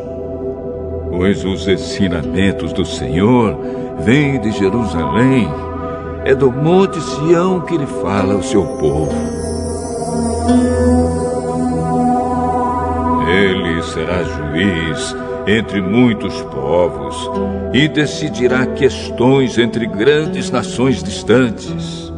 [1.10, 3.59] Pois os ensinamentos do Senhor
[3.98, 5.48] vêm de Jerusalém.
[6.24, 9.12] É do Monte Sião que ele fala ao seu povo.
[13.28, 15.16] Ele será juiz
[15.47, 17.31] entre muitos povos
[17.73, 22.12] e decidirá questões entre grandes nações distantes.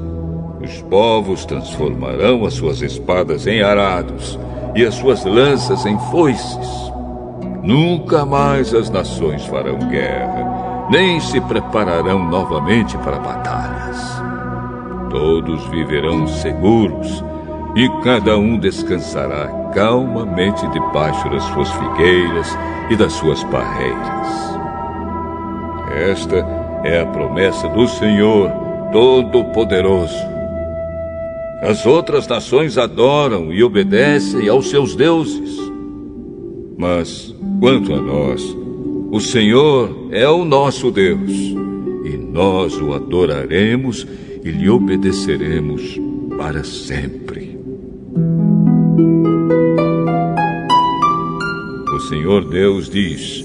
[0.63, 4.39] Os povos transformarão as suas espadas em arados
[4.75, 6.93] e as suas lanças em foices.
[7.63, 14.23] Nunca mais as nações farão guerra, nem se prepararão novamente para batalhas.
[15.11, 17.25] Todos viverão seguros
[17.75, 22.49] e cada um descansará calmamente debaixo das suas figueiras
[22.91, 24.55] e das suas barreiras.
[25.95, 26.37] Esta
[26.85, 28.51] é a promessa do Senhor
[28.93, 30.35] Todo-Poderoso.
[31.63, 35.59] As outras nações adoram e obedecem aos seus deuses.
[36.77, 38.43] Mas, quanto a nós,
[39.11, 44.07] o Senhor é o nosso Deus, e nós o adoraremos
[44.45, 45.99] e lhe obedeceremos
[46.37, 47.44] para sempre.
[52.15, 53.45] Senhor Deus diz: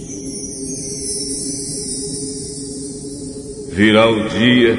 [3.71, 4.77] Virá o dia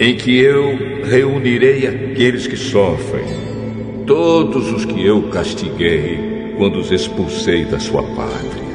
[0.00, 3.24] em que eu reunirei aqueles que sofrem,
[4.04, 8.74] todos os que eu castiguei quando os expulsei da sua pátria.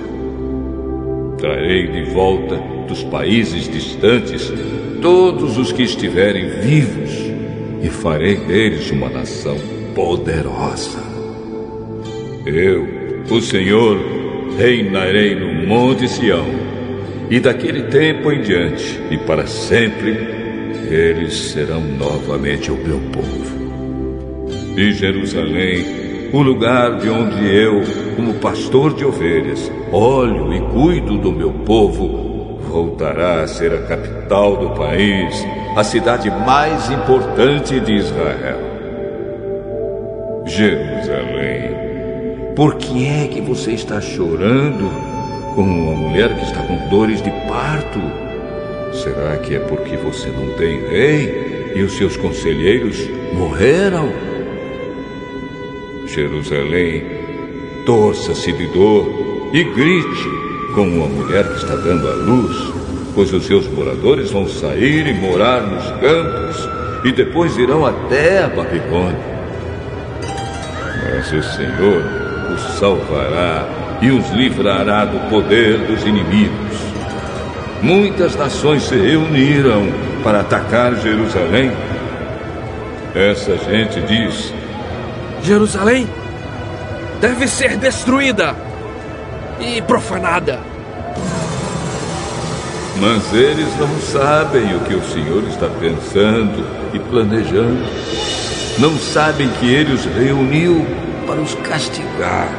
[1.37, 2.55] Trarei de volta
[2.87, 4.53] dos países distantes
[5.01, 7.11] todos os que estiverem vivos
[7.83, 9.57] e farei deles uma nação
[9.93, 11.03] poderosa.
[12.45, 12.87] Eu,
[13.29, 14.18] o Senhor,
[14.59, 16.45] reinarei no Monte Sião,
[17.29, 20.11] e daquele tempo em diante e para sempre,
[20.89, 24.49] eles serão novamente o meu povo.
[24.75, 27.83] E Jerusalém, o lugar de onde eu,
[28.17, 34.57] como pastor de ovelhas, olho e cuido do meu povo, voltará a ser a capital
[34.57, 35.33] do país,
[35.77, 38.59] a cidade mais importante de Israel.
[40.45, 41.38] Jerusalém,
[42.59, 44.91] por que é que você está chorando
[45.55, 48.01] como uma mulher que está com dores de parto?
[48.91, 52.97] Será que é porque você não tem rei e os seus conselheiros
[53.31, 54.11] morreram?
[56.05, 57.05] Jerusalém,
[57.85, 59.07] torça-se de dor
[59.53, 60.29] e grite
[60.75, 62.73] como uma mulher que está dando à luz,
[63.15, 66.69] pois os seus moradores vão sair e morar nos campos
[67.05, 69.39] e depois irão até a Babilônia.
[71.05, 72.18] Mas o Senhor
[72.53, 73.65] os salvará
[74.01, 76.77] e os livrará do poder dos inimigos.
[77.81, 79.87] Muitas nações se reuniram
[80.23, 81.71] para atacar Jerusalém.
[83.15, 84.53] Essa gente diz:
[85.43, 86.07] Jerusalém
[87.21, 88.55] deve ser destruída
[89.59, 90.59] e profanada.
[92.99, 97.79] Mas eles não sabem o que o Senhor está pensando e planejando.
[98.77, 100.85] Não sabem que ele os reuniu
[101.29, 102.49] para os castigar,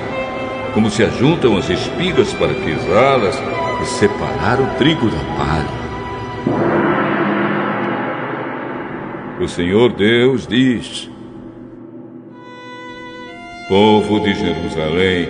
[0.72, 3.36] como se ajuntam as espigas para pisá-las
[3.82, 5.80] e separar o trigo da palha.
[9.40, 11.10] O Senhor Deus diz:
[13.68, 15.28] Povo de Jerusalém,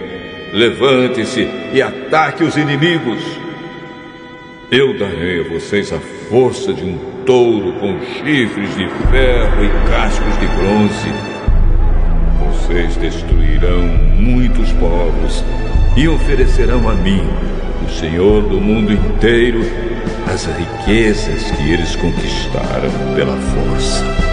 [0.52, 3.22] levante-se e ataque os inimigos.
[4.70, 5.98] Eu darei a vocês a
[6.28, 11.40] força de um touro com chifres de ferro e cascos de bronze.
[12.70, 13.29] Vocês destruirão
[13.68, 15.44] muitos povos
[15.96, 17.22] e oferecerão a mim,
[17.84, 19.60] o Senhor do mundo inteiro,
[20.32, 24.29] as riquezas que eles conquistaram pela força.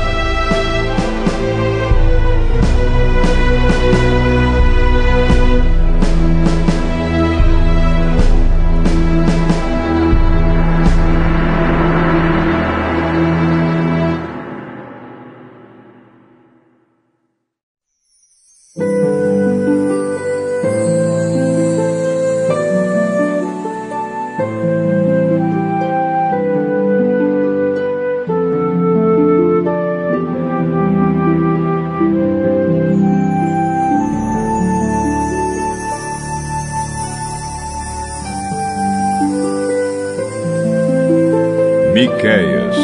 [41.97, 42.75] Miqueias,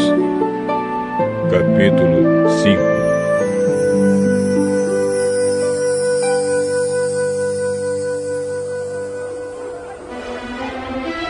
[1.52, 2.81] capítulo 5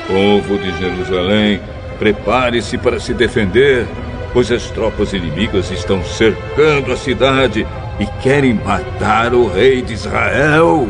[0.07, 1.59] Povo de Jerusalém,
[1.99, 3.85] prepare-se para se defender,
[4.31, 7.67] pois as tropas inimigas estão cercando a cidade
[7.99, 10.87] e querem matar o rei de Israel.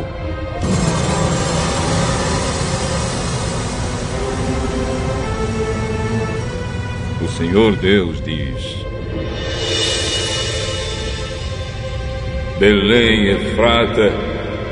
[7.43, 8.85] Senhor Deus diz:
[12.57, 14.13] Belém, Efrata,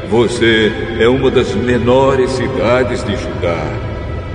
[0.09, 3.61] você é uma das menores cidades de Judá,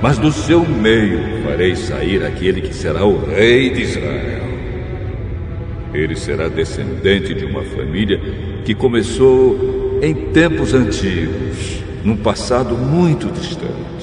[0.02, 4.44] mas do seu meio farei sair aquele que será o rei de Israel.
[5.94, 8.20] Ele será descendente de uma família
[8.66, 13.95] que começou em tempos antigos, num passado muito distante.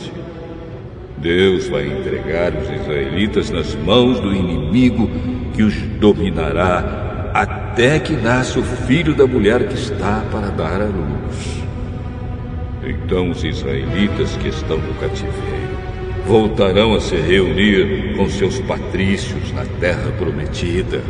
[1.24, 5.10] Deus vai entregar os israelitas nas mãos do inimigo
[5.54, 10.86] que os dominará até que nasça o filho da mulher que está para dar à
[10.86, 11.64] luz.
[12.84, 15.74] Então os israelitas que estão no cativeiro
[16.28, 21.02] voltarão a se reunir com seus patrícios na terra prometida.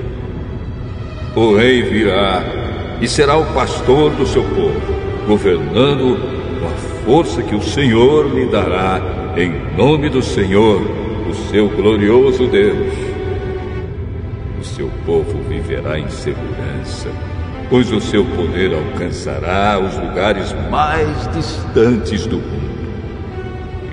[1.35, 2.43] O rei virá
[3.01, 4.79] e será o pastor do seu povo,
[5.27, 6.32] governando
[7.05, 9.01] força que o Senhor lhe dará
[9.35, 10.81] em nome do Senhor,
[11.29, 12.93] o seu glorioso Deus.
[14.59, 17.09] O seu povo viverá em segurança,
[17.69, 22.73] pois o seu poder alcançará os lugares mais distantes do mundo.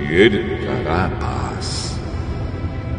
[0.00, 1.98] E ele trará paz.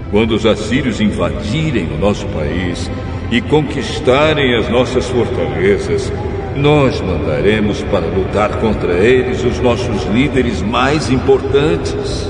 [0.09, 2.91] Quando os assírios invadirem o nosso país
[3.31, 6.11] e conquistarem as nossas fortalezas,
[6.55, 12.29] nós mandaremos para lutar contra eles os nossos líderes mais importantes.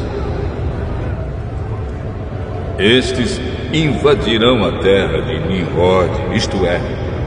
[2.77, 3.39] Estes
[3.73, 6.79] invadirão a terra de Nimrod, isto é,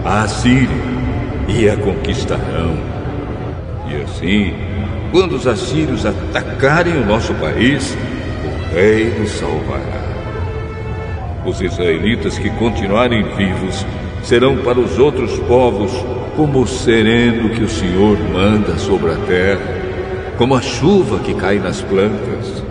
[0.04, 0.68] a Assíria,
[1.48, 2.76] e a conquistarão.
[3.88, 4.54] E assim,
[5.10, 7.96] quando os assírios atacarem o nosso país,
[8.44, 10.04] o rei nos salvará.
[11.44, 13.84] Os israelitas que continuarem vivos
[14.22, 15.92] serão para os outros povos
[16.36, 19.60] como o sereno que o Senhor manda sobre a terra,
[20.36, 22.62] como a chuva que cai nas plantas.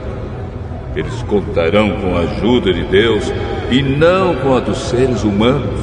[0.96, 3.32] Eles contarão com a ajuda de Deus
[3.72, 5.80] e não com a dos seres humanos.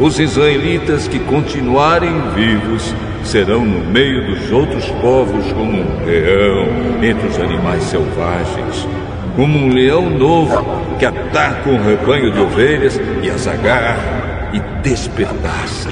[0.00, 2.92] Os israelitas que continuarem vivos
[3.22, 6.66] serão no meio dos outros povos como um leão
[7.02, 8.88] entre os animais selvagens,
[9.36, 10.64] como um leão novo
[10.98, 15.90] que ataca um rebanho de ovelhas e as agarra e despedaça,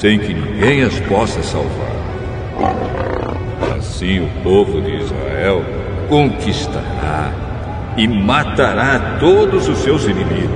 [0.00, 2.00] sem que ninguém as possa salvar.
[3.76, 5.62] Assim o povo de Israel
[6.08, 7.30] conquistará
[7.98, 10.50] e matará todos os seus inimigos.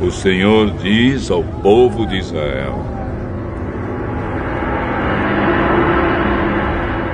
[0.00, 2.82] O Senhor diz ao povo de Israel: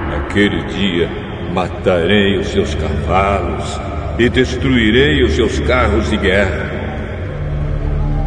[0.09, 1.11] Naquele dia
[1.53, 6.71] matarei os seus cavalos e destruirei os seus carros de guerra.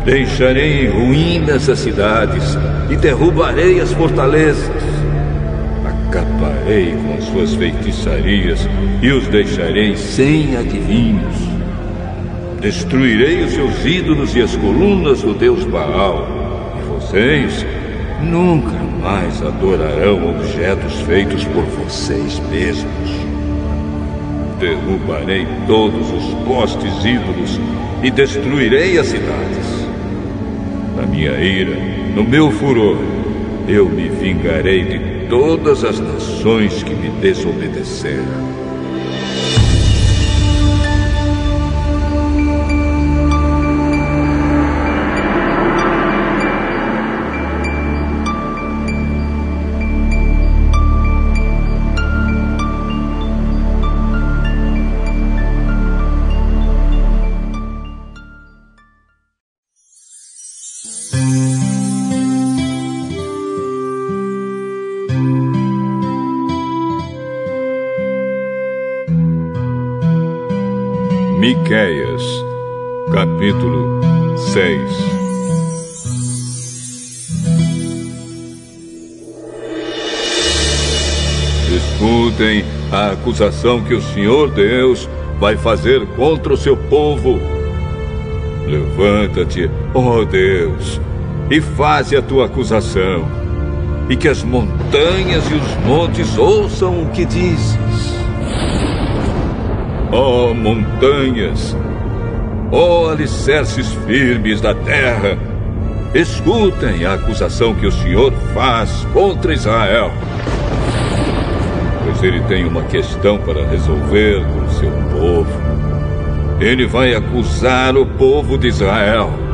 [0.05, 2.57] Deixarei em ruínas as cidades
[2.89, 4.69] e derrubarei as fortalezas.
[5.85, 8.67] Acabarei com as suas feitiçarias
[9.01, 11.35] e os deixarei sem adivinhos.
[12.61, 16.27] Destruirei os seus ídolos e as colunas do deus Baal.
[16.79, 17.65] E vocês
[18.21, 23.28] nunca mais adorarão objetos feitos por vocês mesmos.
[24.59, 27.59] Derrubarei todos os postes ídolos
[28.03, 29.87] e destruirei as cidades.
[30.95, 31.77] Na minha ira,
[32.15, 32.97] no meu furor,
[33.67, 38.58] eu me vingarei de todas as nações que me desobedeceram.
[71.69, 72.23] Miqueias,
[73.13, 74.01] capítulo
[74.35, 74.91] 6
[81.75, 85.07] Escutem a acusação que o Senhor Deus
[85.39, 87.39] vai fazer contra o seu povo.
[88.65, 90.99] Levanta-te, ó Deus,
[91.51, 93.27] e faze a tua acusação,
[94.09, 97.78] e que as montanhas e os montes ouçam o que dizes.
[100.11, 101.77] Ó oh, montanhas,
[102.71, 105.37] ó oh, alicerces firmes da terra,
[106.15, 110.11] escutem a acusação que o Senhor faz contra Israel.
[112.03, 115.51] Pois ele tem uma questão para resolver com seu povo.
[116.59, 119.48] Ele vai acusar o povo de Israel.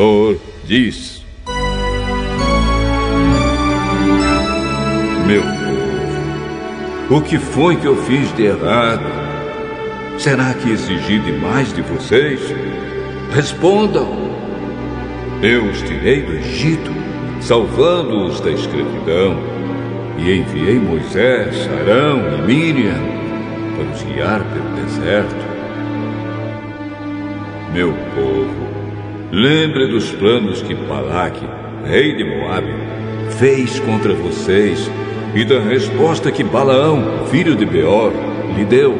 [0.00, 1.26] Senhor diz:
[5.26, 9.04] Meu povo, o que foi que eu fiz de errado?
[10.16, 12.40] Será que exigi demais de vocês?
[13.34, 14.08] Respondam.
[15.42, 16.90] Eu os tirei do Egito,
[17.42, 19.36] salvando-os da escravidão,
[20.16, 23.02] e enviei Moisés, Arão e Miriam
[23.76, 25.50] para os guiar pelo deserto.
[27.74, 28.29] Meu povo,
[29.32, 31.46] Lembre dos planos que Balaque,
[31.84, 32.74] rei de Moabe,
[33.38, 34.90] fez contra vocês
[35.36, 38.12] e da resposta que Balaão, filho de Beor,
[38.56, 38.98] lhe deu.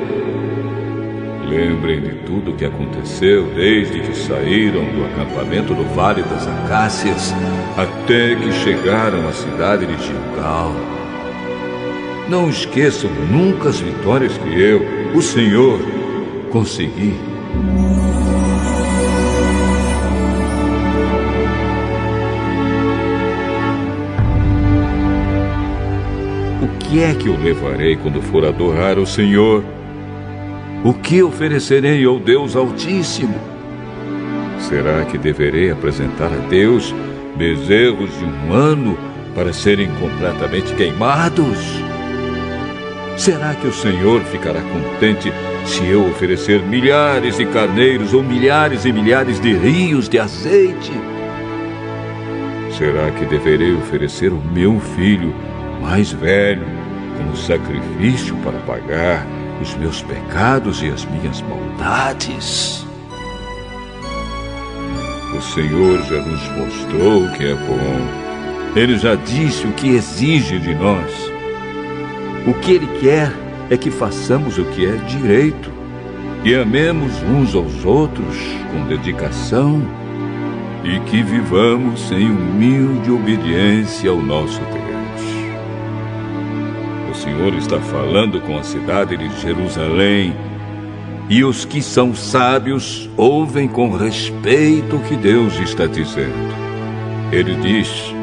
[1.48, 7.34] Lembrem de tudo o que aconteceu desde que saíram do acampamento do Vale das Acácias
[7.76, 10.72] até que chegaram à cidade de Gilgal.
[12.28, 14.80] Não esqueçam nunca as vitórias que eu,
[15.12, 15.80] o Senhor,
[16.52, 17.14] consegui.
[26.90, 29.62] Que é que eu levarei quando for adorar o Senhor?
[30.84, 33.38] O que oferecerei ao Deus Altíssimo?
[34.58, 36.92] Será que deverei apresentar a Deus
[37.36, 38.98] bezerros de um ano
[39.36, 41.58] para serem completamente queimados?
[43.16, 45.32] Será que o Senhor ficará contente
[45.64, 50.92] se eu oferecer milhares de carneiros ou milhares e milhares de rios de azeite?
[52.76, 55.32] Será que deverei oferecer o meu filho
[55.80, 56.79] mais velho
[57.30, 59.26] como sacrifício para pagar
[59.60, 62.84] os meus pecados e as minhas maldades?
[65.36, 68.74] O Senhor já nos mostrou que é bom.
[68.74, 71.30] Ele já disse o que exige de nós.
[72.46, 73.32] O que Ele quer
[73.70, 75.70] é que façamos o que é direito
[76.44, 78.36] e amemos uns aos outros
[78.72, 79.80] com dedicação
[80.82, 84.79] e que vivamos em humilde obediência ao nosso Deus.
[87.40, 90.36] Senhor está falando com a cidade de Jerusalém
[91.30, 96.34] e os que são sábios ouvem com respeito o que Deus está dizendo.
[97.32, 98.14] Ele diz: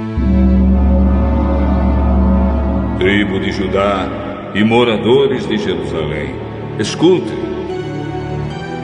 [2.99, 4.07] Tribo de Judá
[4.53, 6.35] e moradores de Jerusalém,
[6.77, 7.39] escutem.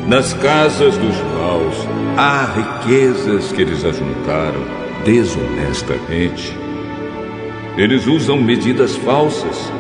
[0.07, 1.87] Nas casas dos maus
[2.17, 4.65] há riquezas que eles ajuntaram
[5.05, 6.57] desonestamente.
[7.77, 9.71] Eles usam medidas falsas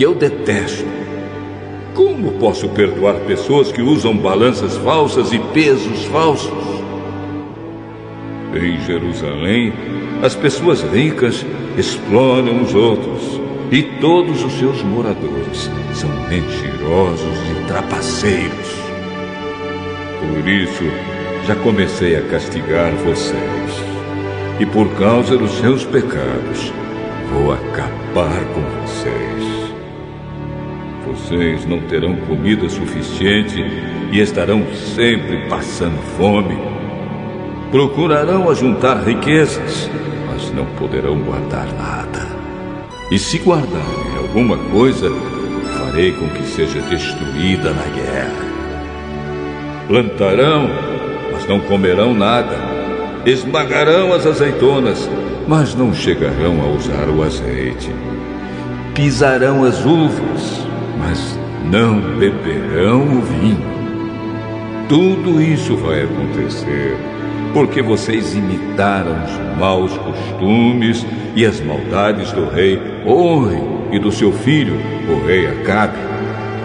[0.00, 0.86] que eu detesto.
[1.92, 6.50] Como posso perdoar pessoas que usam balanças falsas e pesos falsos?
[8.54, 9.74] Em Jerusalém,
[10.22, 11.44] as pessoas ricas
[11.76, 18.74] exploram os outros e todos os seus moradores são mentirosos e trapaceiros.
[20.18, 20.84] Por isso,
[21.46, 23.84] já comecei a castigar vocês.
[24.58, 26.72] E por causa dos seus pecados,
[27.30, 28.79] vou acabar com vocês.
[31.20, 33.62] Vocês não terão comida suficiente
[34.10, 34.64] e estarão
[34.96, 36.58] sempre passando fome.
[37.70, 39.88] Procurarão ajuntar riquezas,
[40.26, 42.26] mas não poderão guardar nada.
[43.12, 45.10] E se guardarem alguma coisa,
[45.76, 48.50] farei com que seja destruída na guerra.
[49.86, 50.68] Plantarão,
[51.32, 52.56] mas não comerão nada.
[53.26, 55.08] Esmagarão as azeitonas,
[55.46, 57.90] mas não chegarão a usar o azeite.
[58.94, 60.59] Pisarão as uvas,
[61.00, 63.80] mas não beberão o vinho.
[64.88, 66.96] Tudo isso vai acontecer
[67.52, 71.04] porque vocês imitaram os maus costumes
[71.34, 73.60] e as maldades do rei Orre
[73.90, 74.74] e do seu filho,
[75.08, 75.98] o rei Acabe,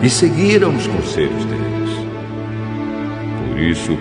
[0.04, 1.66] e seguiram os conselhos deles.
[3.50, 3.98] Por isso,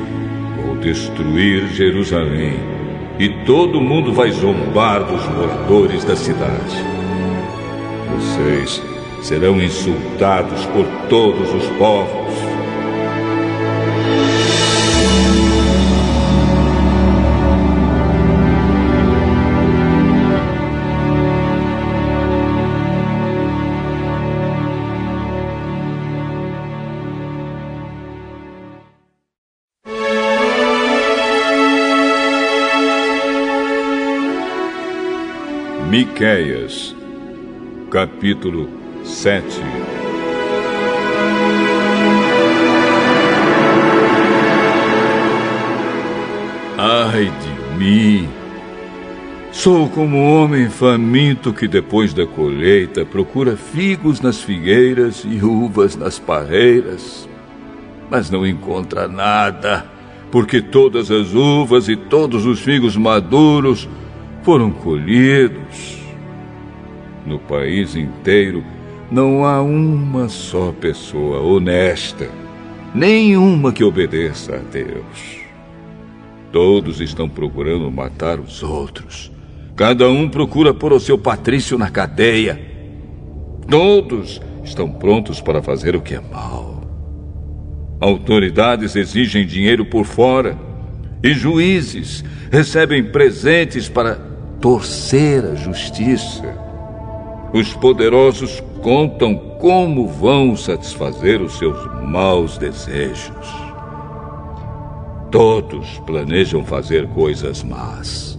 [0.56, 2.58] vou destruir Jerusalém,
[3.18, 6.84] e todo mundo vai zombar dos moradores da cidade.
[8.14, 8.82] Vocês
[9.24, 12.34] serão insultados por todos os povos.
[35.88, 36.94] Miqueias,
[37.88, 39.60] capítulo 7
[46.78, 48.28] Ai de mim!
[49.52, 55.96] Sou como um homem faminto que depois da colheita procura figos nas figueiras e uvas
[55.96, 57.28] nas parreiras,
[58.10, 59.86] mas não encontra nada,
[60.30, 63.88] porque todas as uvas e todos os figos maduros
[64.42, 65.98] foram colhidos.
[67.24, 68.64] No país inteiro
[69.10, 72.28] não há uma só pessoa honesta,
[72.94, 75.44] nenhuma que obedeça a Deus.
[76.50, 79.30] Todos estão procurando matar os outros.
[79.76, 82.60] Cada um procura pôr o seu patrício na cadeia.
[83.68, 86.82] Todos estão prontos para fazer o que é mal.
[88.00, 90.56] Autoridades exigem dinheiro por fora
[91.22, 94.14] e juízes recebem presentes para
[94.60, 96.56] torcer a justiça.
[97.52, 103.48] Os poderosos contam como vão satisfazer os seus maus desejos.
[105.30, 108.38] Todos planejam fazer coisas más.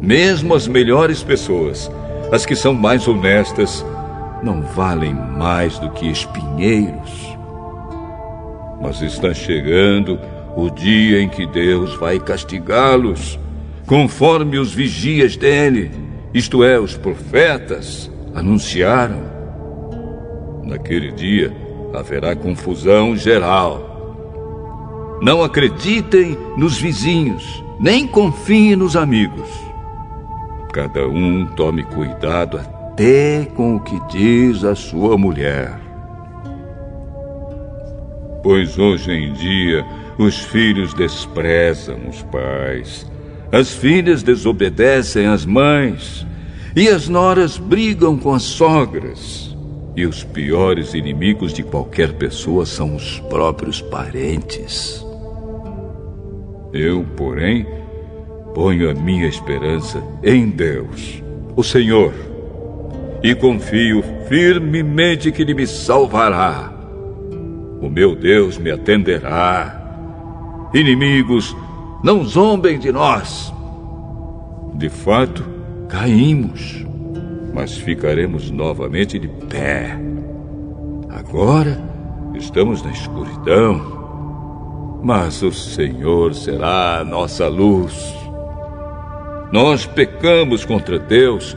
[0.00, 1.90] Mesmo as melhores pessoas,
[2.30, 3.84] as que são mais honestas,
[4.40, 7.36] não valem mais do que espinheiros.
[8.80, 10.20] Mas está chegando
[10.56, 13.36] o dia em que Deus vai castigá-los
[13.84, 15.90] conforme os vigias dele,
[16.32, 18.08] isto é, os profetas,
[18.38, 19.22] anunciaram.
[20.64, 21.54] Naquele dia
[21.94, 25.18] haverá confusão geral.
[25.20, 29.48] Não acreditem nos vizinhos, nem confiem nos amigos.
[30.72, 35.80] Cada um tome cuidado até com o que diz a sua mulher.
[38.42, 39.84] Pois hoje em dia
[40.18, 43.10] os filhos desprezam os pais,
[43.50, 46.26] as filhas desobedecem às mães,
[46.74, 49.56] e as noras brigam com as sogras.
[49.96, 55.04] E os piores inimigos de qualquer pessoa são os próprios parentes.
[56.72, 57.66] Eu, porém,
[58.54, 61.22] ponho a minha esperança em Deus,
[61.56, 62.12] o Senhor,
[63.22, 66.72] e confio firmemente que Ele me salvará.
[67.80, 69.74] O meu Deus me atenderá.
[70.74, 71.56] Inimigos,
[72.04, 73.52] não zombem de nós.
[74.74, 75.57] De fato,
[75.88, 76.86] caímos,
[77.54, 79.98] mas ficaremos novamente de pé.
[81.08, 81.82] Agora
[82.34, 88.14] estamos na escuridão, mas o Senhor será a nossa luz.
[89.50, 91.56] Nós pecamos contra Deus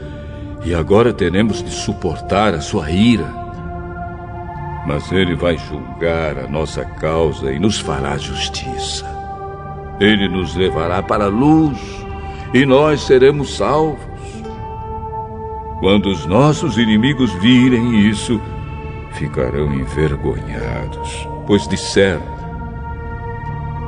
[0.64, 3.42] e agora teremos de suportar a sua ira.
[4.86, 9.06] Mas Ele vai julgar a nossa causa e nos fará justiça.
[10.00, 11.78] Ele nos levará para a luz
[12.54, 14.11] e nós seremos salvos.
[15.82, 18.40] Quando os nossos inimigos virem isso,
[19.14, 22.22] ficarão envergonhados, pois disseram: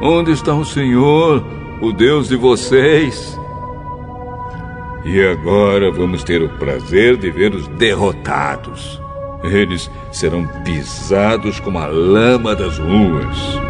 [0.03, 1.47] Onde está o Senhor,
[1.81, 3.39] o Deus de vocês?
[5.05, 9.01] E agora vamos ter o prazer de vê-los derrotados.
[9.45, 13.64] Eles serão pisados como a lama das ruas.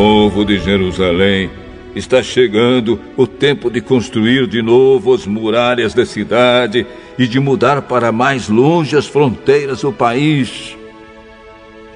[0.00, 1.50] Povo de Jerusalém,
[1.92, 6.86] está chegando o tempo de construir de novo as muralhas da cidade
[7.18, 10.76] e de mudar para mais longe as fronteiras do país.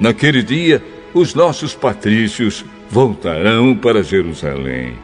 [0.01, 0.83] Naquele dia,
[1.15, 4.95] os nossos patrícios voltarão para Jerusalém.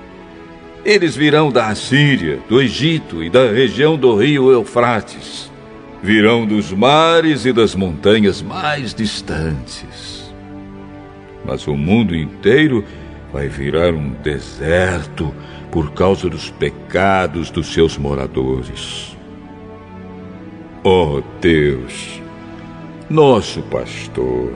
[0.84, 5.48] Eles virão da Assíria, do Egito e da região do rio Eufrates.
[6.02, 10.17] Virão dos mares e das montanhas mais distantes.
[11.48, 12.84] Mas o mundo inteiro
[13.32, 15.34] vai virar um deserto
[15.70, 19.16] por causa dos pecados dos seus moradores.
[20.84, 22.20] Oh Deus,
[23.08, 24.52] nosso pastor,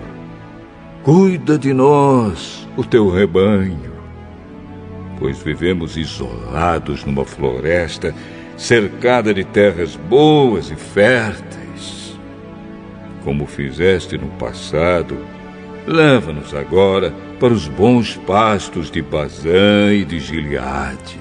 [1.02, 3.94] cuida de nós, o teu rebanho,
[5.18, 8.14] pois vivemos isolados numa floresta
[8.54, 12.18] cercada de terras boas e férteis.
[13.24, 15.16] Como fizeste no passado,
[15.86, 21.18] leva-nos agora para os bons pastos de Bazã e de Gileade.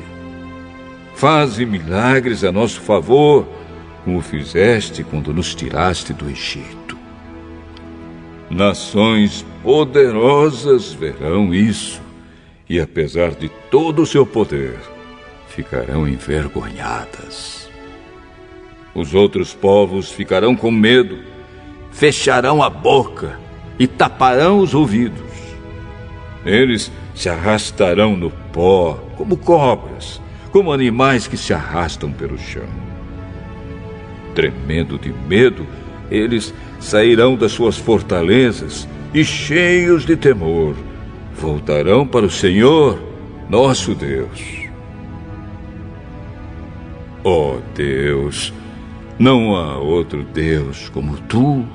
[1.16, 3.48] Faze milagres a nosso favor,
[4.04, 6.98] como fizeste quando nos tiraste do Egito.
[8.50, 12.02] Nações poderosas verão isso,
[12.68, 14.78] e apesar de todo o seu poder,
[15.48, 17.70] ficarão envergonhadas.
[18.94, 21.20] Os outros povos ficarão com medo,
[21.92, 23.40] fecharão a boca
[23.78, 25.22] e taparão os ouvidos.
[26.46, 30.22] Eles se arrastarão no pó como cobras,
[30.52, 32.68] como animais que se arrastam pelo chão.
[34.34, 35.66] Tremendo de medo,
[36.10, 40.76] eles sairão das suas fortalezas e, cheios de temor,
[41.36, 43.00] voltarão para o Senhor,
[43.50, 44.62] nosso Deus.
[47.24, 48.52] Ó oh Deus,
[49.20, 51.66] não há outro Deus como tu,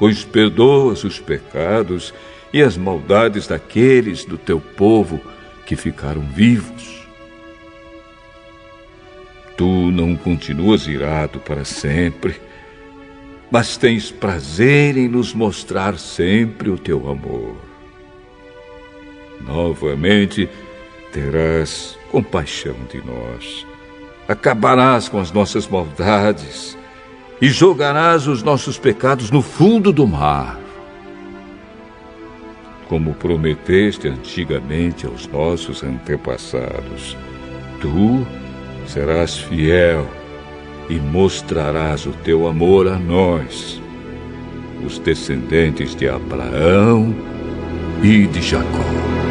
[0.00, 2.14] pois perdoas os pecados
[2.54, 5.20] e as maldades daqueles do teu povo
[5.66, 7.06] que ficaram vivos.
[9.58, 12.40] Tu não continuas irado para sempre,
[13.50, 17.56] mas tens prazer em nos mostrar sempre o teu amor.
[19.38, 20.48] Novamente
[21.12, 23.66] terás compaixão de nós,
[24.26, 26.79] acabarás com as nossas maldades
[27.40, 30.60] e jogarás os nossos pecados no fundo do mar
[32.90, 37.16] como prometeste antigamente aos nossos antepassados.
[37.80, 38.26] Tu
[38.84, 40.04] serás fiel
[40.88, 43.80] e mostrarás o teu amor a nós,
[44.84, 47.14] os descendentes de Abraão
[48.02, 49.29] e de Jacó.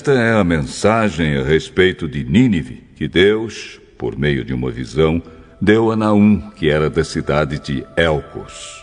[0.00, 5.22] Esta é a mensagem a respeito de Nínive que Deus, por meio de uma visão,
[5.60, 8.82] deu a Naum, que era da cidade de Elcos.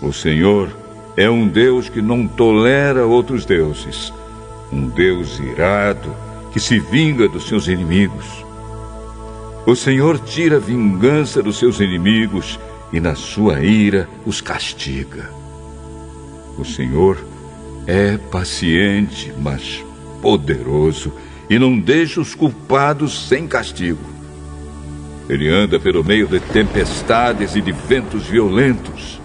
[0.00, 0.74] O Senhor
[1.18, 4.10] é um Deus que não tolera outros deuses,
[4.72, 6.16] um Deus irado
[6.50, 8.24] que se vinga dos seus inimigos.
[9.66, 12.58] O Senhor tira vingança dos seus inimigos
[12.90, 15.43] e, na sua ira, os castiga.
[16.58, 17.24] O Senhor
[17.86, 19.84] é paciente, mas
[20.22, 21.12] poderoso
[21.50, 24.14] e não deixa os culpados sem castigo.
[25.28, 29.20] Ele anda pelo meio de tempestades e de ventos violentos.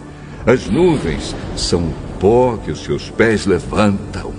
[0.45, 4.34] As nuvens são o pó que os seus pés levantam.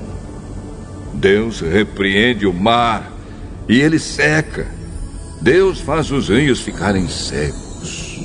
[1.14, 3.12] Deus repreende o mar
[3.68, 4.66] e ele seca.
[5.40, 8.20] Deus faz os rios ficarem secos.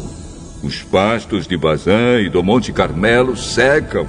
[0.63, 4.07] Os pastos de Bazã e do Monte Carmelo secam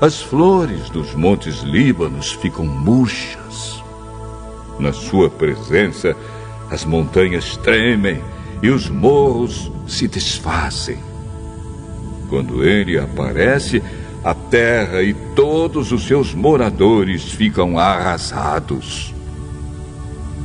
[0.00, 3.82] as flores dos montes Líbanos ficam murchas.
[4.78, 6.16] Na sua presença,
[6.70, 8.22] as montanhas tremem
[8.62, 10.98] e os morros se desfazem.
[12.28, 13.82] Quando ele aparece,
[14.22, 19.14] a terra e todos os seus moradores ficam arrasados.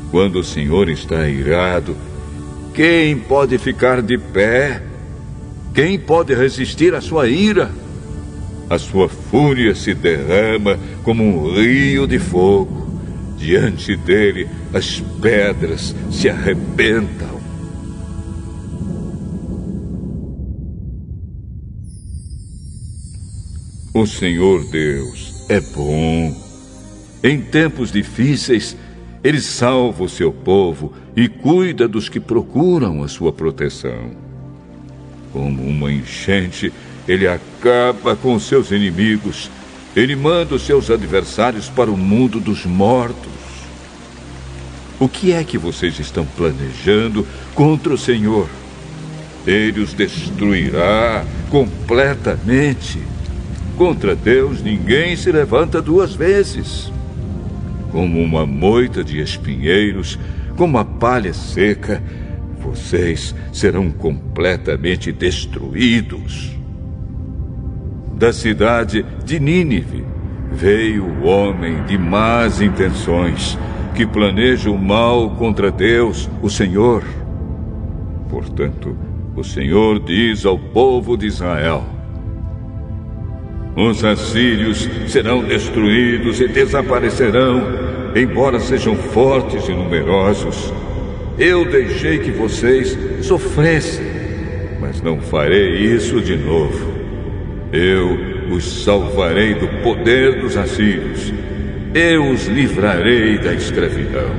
[0.10, 1.96] Quando o Senhor está irado,
[2.74, 4.82] quem pode ficar de pé?
[5.76, 7.83] Quem pode resistir à sua ira?
[8.74, 13.00] A sua fúria se derrama como um rio de fogo.
[13.38, 17.40] Diante dele, as pedras se arrebentam.
[23.94, 26.36] O Senhor Deus é bom.
[27.24, 28.76] Em tempos difíceis,
[29.24, 34.16] ele salva o seu povo e cuida dos que procuram a sua proteção.
[35.32, 36.74] Como uma enchente,
[37.08, 39.50] ele acaba com seus inimigos.
[39.96, 43.32] Ele manda os seus adversários para o mundo dos mortos.
[45.00, 48.48] O que é que vocês estão planejando contra o Senhor?
[49.46, 53.00] Ele os destruirá completamente.
[53.78, 56.92] Contra Deus ninguém se levanta duas vezes.
[57.92, 60.18] Como uma moita de espinheiros,
[60.56, 62.02] como a palha seca,
[62.60, 66.53] vocês serão completamente destruídos
[68.16, 70.06] da cidade de Nínive
[70.52, 73.58] veio o homem de más intenções
[73.96, 77.04] que planeja o mal contra Deus, o Senhor.
[78.30, 78.96] Portanto,
[79.36, 81.84] o Senhor diz ao povo de Israel:
[83.76, 87.62] Os assírios serão destruídos e desaparecerão,
[88.16, 90.74] embora sejam fortes e numerosos.
[91.38, 94.06] Eu deixei que vocês sofressem,
[94.80, 96.93] mas não farei isso de novo.
[97.74, 101.34] Eu os salvarei do poder dos assírios.
[101.92, 104.30] Eu os livrarei da escravidão.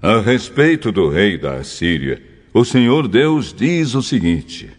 [0.00, 2.22] A respeito do rei da Assíria,
[2.54, 4.70] o Senhor Deus diz o seguinte: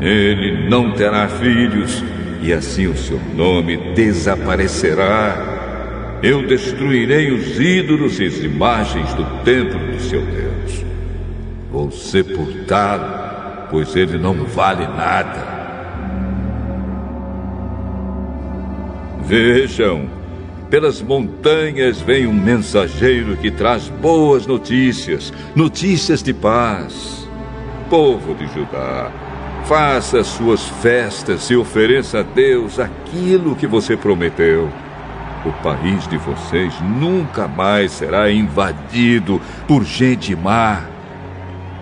[0.00, 2.02] Ele não terá filhos
[2.44, 6.18] e assim o seu nome desaparecerá.
[6.22, 10.84] Eu destruirei os ídolos e as imagens do templo do seu Deus.
[11.70, 15.54] Vou sepultá-lo, pois ele não vale nada.
[19.22, 20.06] Vejam,
[20.68, 27.26] pelas montanhas vem um mensageiro que traz boas notícias, notícias de paz.
[27.88, 29.10] Povo de Judá,
[29.66, 34.68] Faça suas festas e ofereça a Deus aquilo que você prometeu.
[35.42, 40.82] O país de vocês nunca mais será invadido por gente má.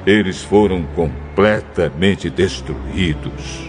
[0.06, 3.68] Eles foram completamente destruídos.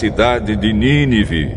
[0.00, 1.54] Cidade de Nínive.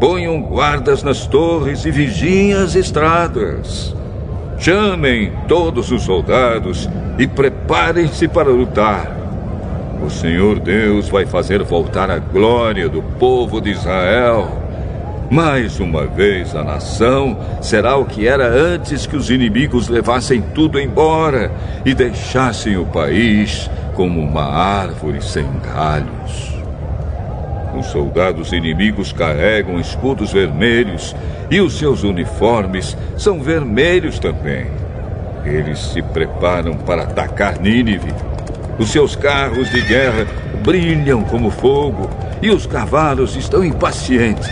[0.00, 3.94] Ponham guardas nas torres e vigiem as estradas.
[4.58, 9.16] Chamem todos os soldados e preparem-se para lutar.
[10.04, 14.50] O Senhor Deus vai fazer voltar a glória do povo de Israel.
[15.30, 20.80] Mais uma vez a nação será o que era antes que os inimigos levassem tudo
[20.80, 21.52] embora
[21.84, 26.59] e deixassem o país como uma árvore sem galhos.
[27.78, 31.14] Os soldados inimigos carregam escudos vermelhos
[31.50, 34.66] e os seus uniformes são vermelhos também.
[35.44, 38.12] Eles se preparam para atacar Nínive.
[38.78, 40.26] Os seus carros de guerra
[40.64, 42.10] brilham como fogo
[42.42, 44.48] e os cavalos estão impacientes.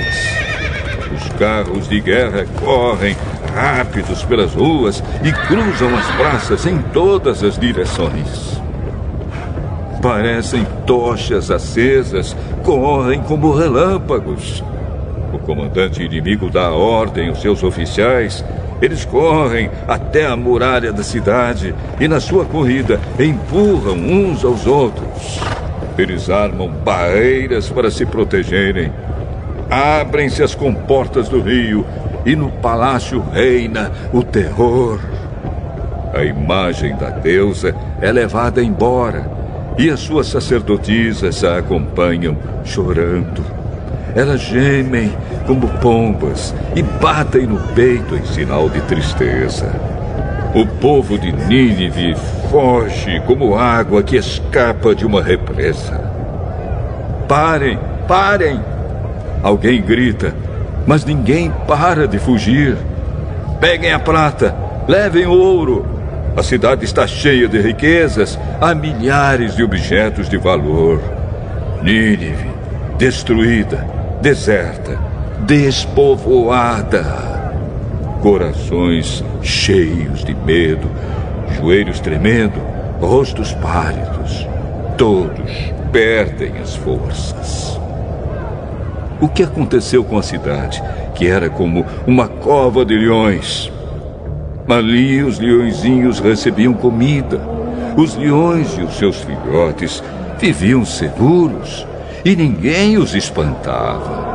[1.15, 3.17] Os carros de guerra correm
[3.55, 8.58] rápidos pelas ruas e cruzam as praças em todas as direções.
[10.03, 14.63] Parecem tochas acesas, correm como relâmpagos.
[15.33, 18.45] O comandante inimigo dá ordem aos seus oficiais.
[18.81, 25.41] Eles correm até a muralha da cidade e, na sua corrida, empurram uns aos outros.
[25.99, 28.93] Eles armam barreiras para se protegerem.
[29.69, 31.85] Abrem-se as comportas do rio
[32.25, 35.01] e no palácio reina o terror.
[36.15, 39.38] A imagem da deusa é levada embora
[39.79, 43.45] e as suas sacerdotisas a acompanham chorando.
[44.15, 45.13] Elas gemem
[45.47, 49.73] como pombas e batem no peito em sinal de tristeza.
[50.55, 52.17] O povo de Nínive
[52.51, 56.01] foge como água que escapa de uma represa.
[57.29, 57.79] Parem,
[58.09, 58.61] parem!
[59.43, 60.35] Alguém grita,
[60.87, 62.77] mas ninguém para de fugir.
[63.61, 64.55] Peguem a prata,
[64.89, 65.98] levem o ouro,
[66.39, 71.03] a cidade está cheia de riquezas, há milhares de objetos de valor.
[71.83, 72.49] Nínive,
[72.97, 73.85] destruída,
[74.23, 74.99] deserta,
[75.41, 77.05] despovoada.
[78.23, 80.89] Corações cheios de medo,
[81.57, 82.61] joelhos tremendo,
[83.01, 84.47] rostos pálidos.
[84.97, 87.81] Todos perdem as forças.
[89.21, 90.81] O que aconteceu com a cidade,
[91.17, 93.73] que era como uma cova de leões?
[94.69, 97.41] Ali os leõezinhos recebiam comida.
[97.97, 100.03] Os leões e os seus filhotes
[100.39, 101.87] viviam seguros
[102.23, 104.29] e ninguém os espantava.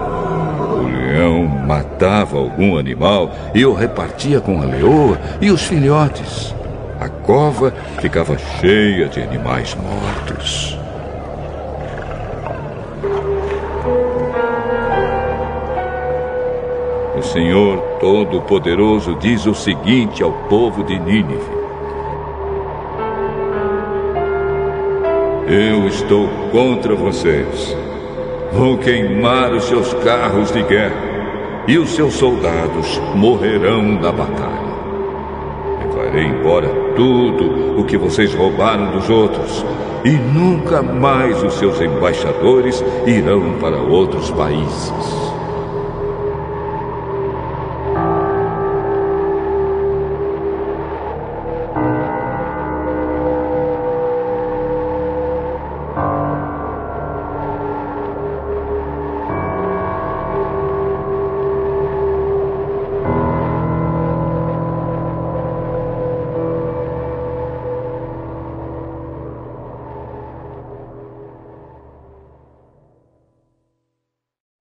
[0.76, 6.56] O leão matava algum animal e o repartia com a leoa e os filhotes.
[7.00, 10.83] A cova ficava cheia de animais mortos.
[17.24, 21.40] O Senhor Todo-Poderoso diz o seguinte ao povo de Nínive:
[25.48, 27.78] Eu estou contra vocês.
[28.52, 31.02] Vou queimar os seus carros de guerra
[31.66, 34.74] e os seus soldados morrerão na batalha.
[35.80, 39.66] Levarei embora tudo o que vocês roubaram dos outros
[40.04, 45.33] e nunca mais os seus embaixadores irão para outros países.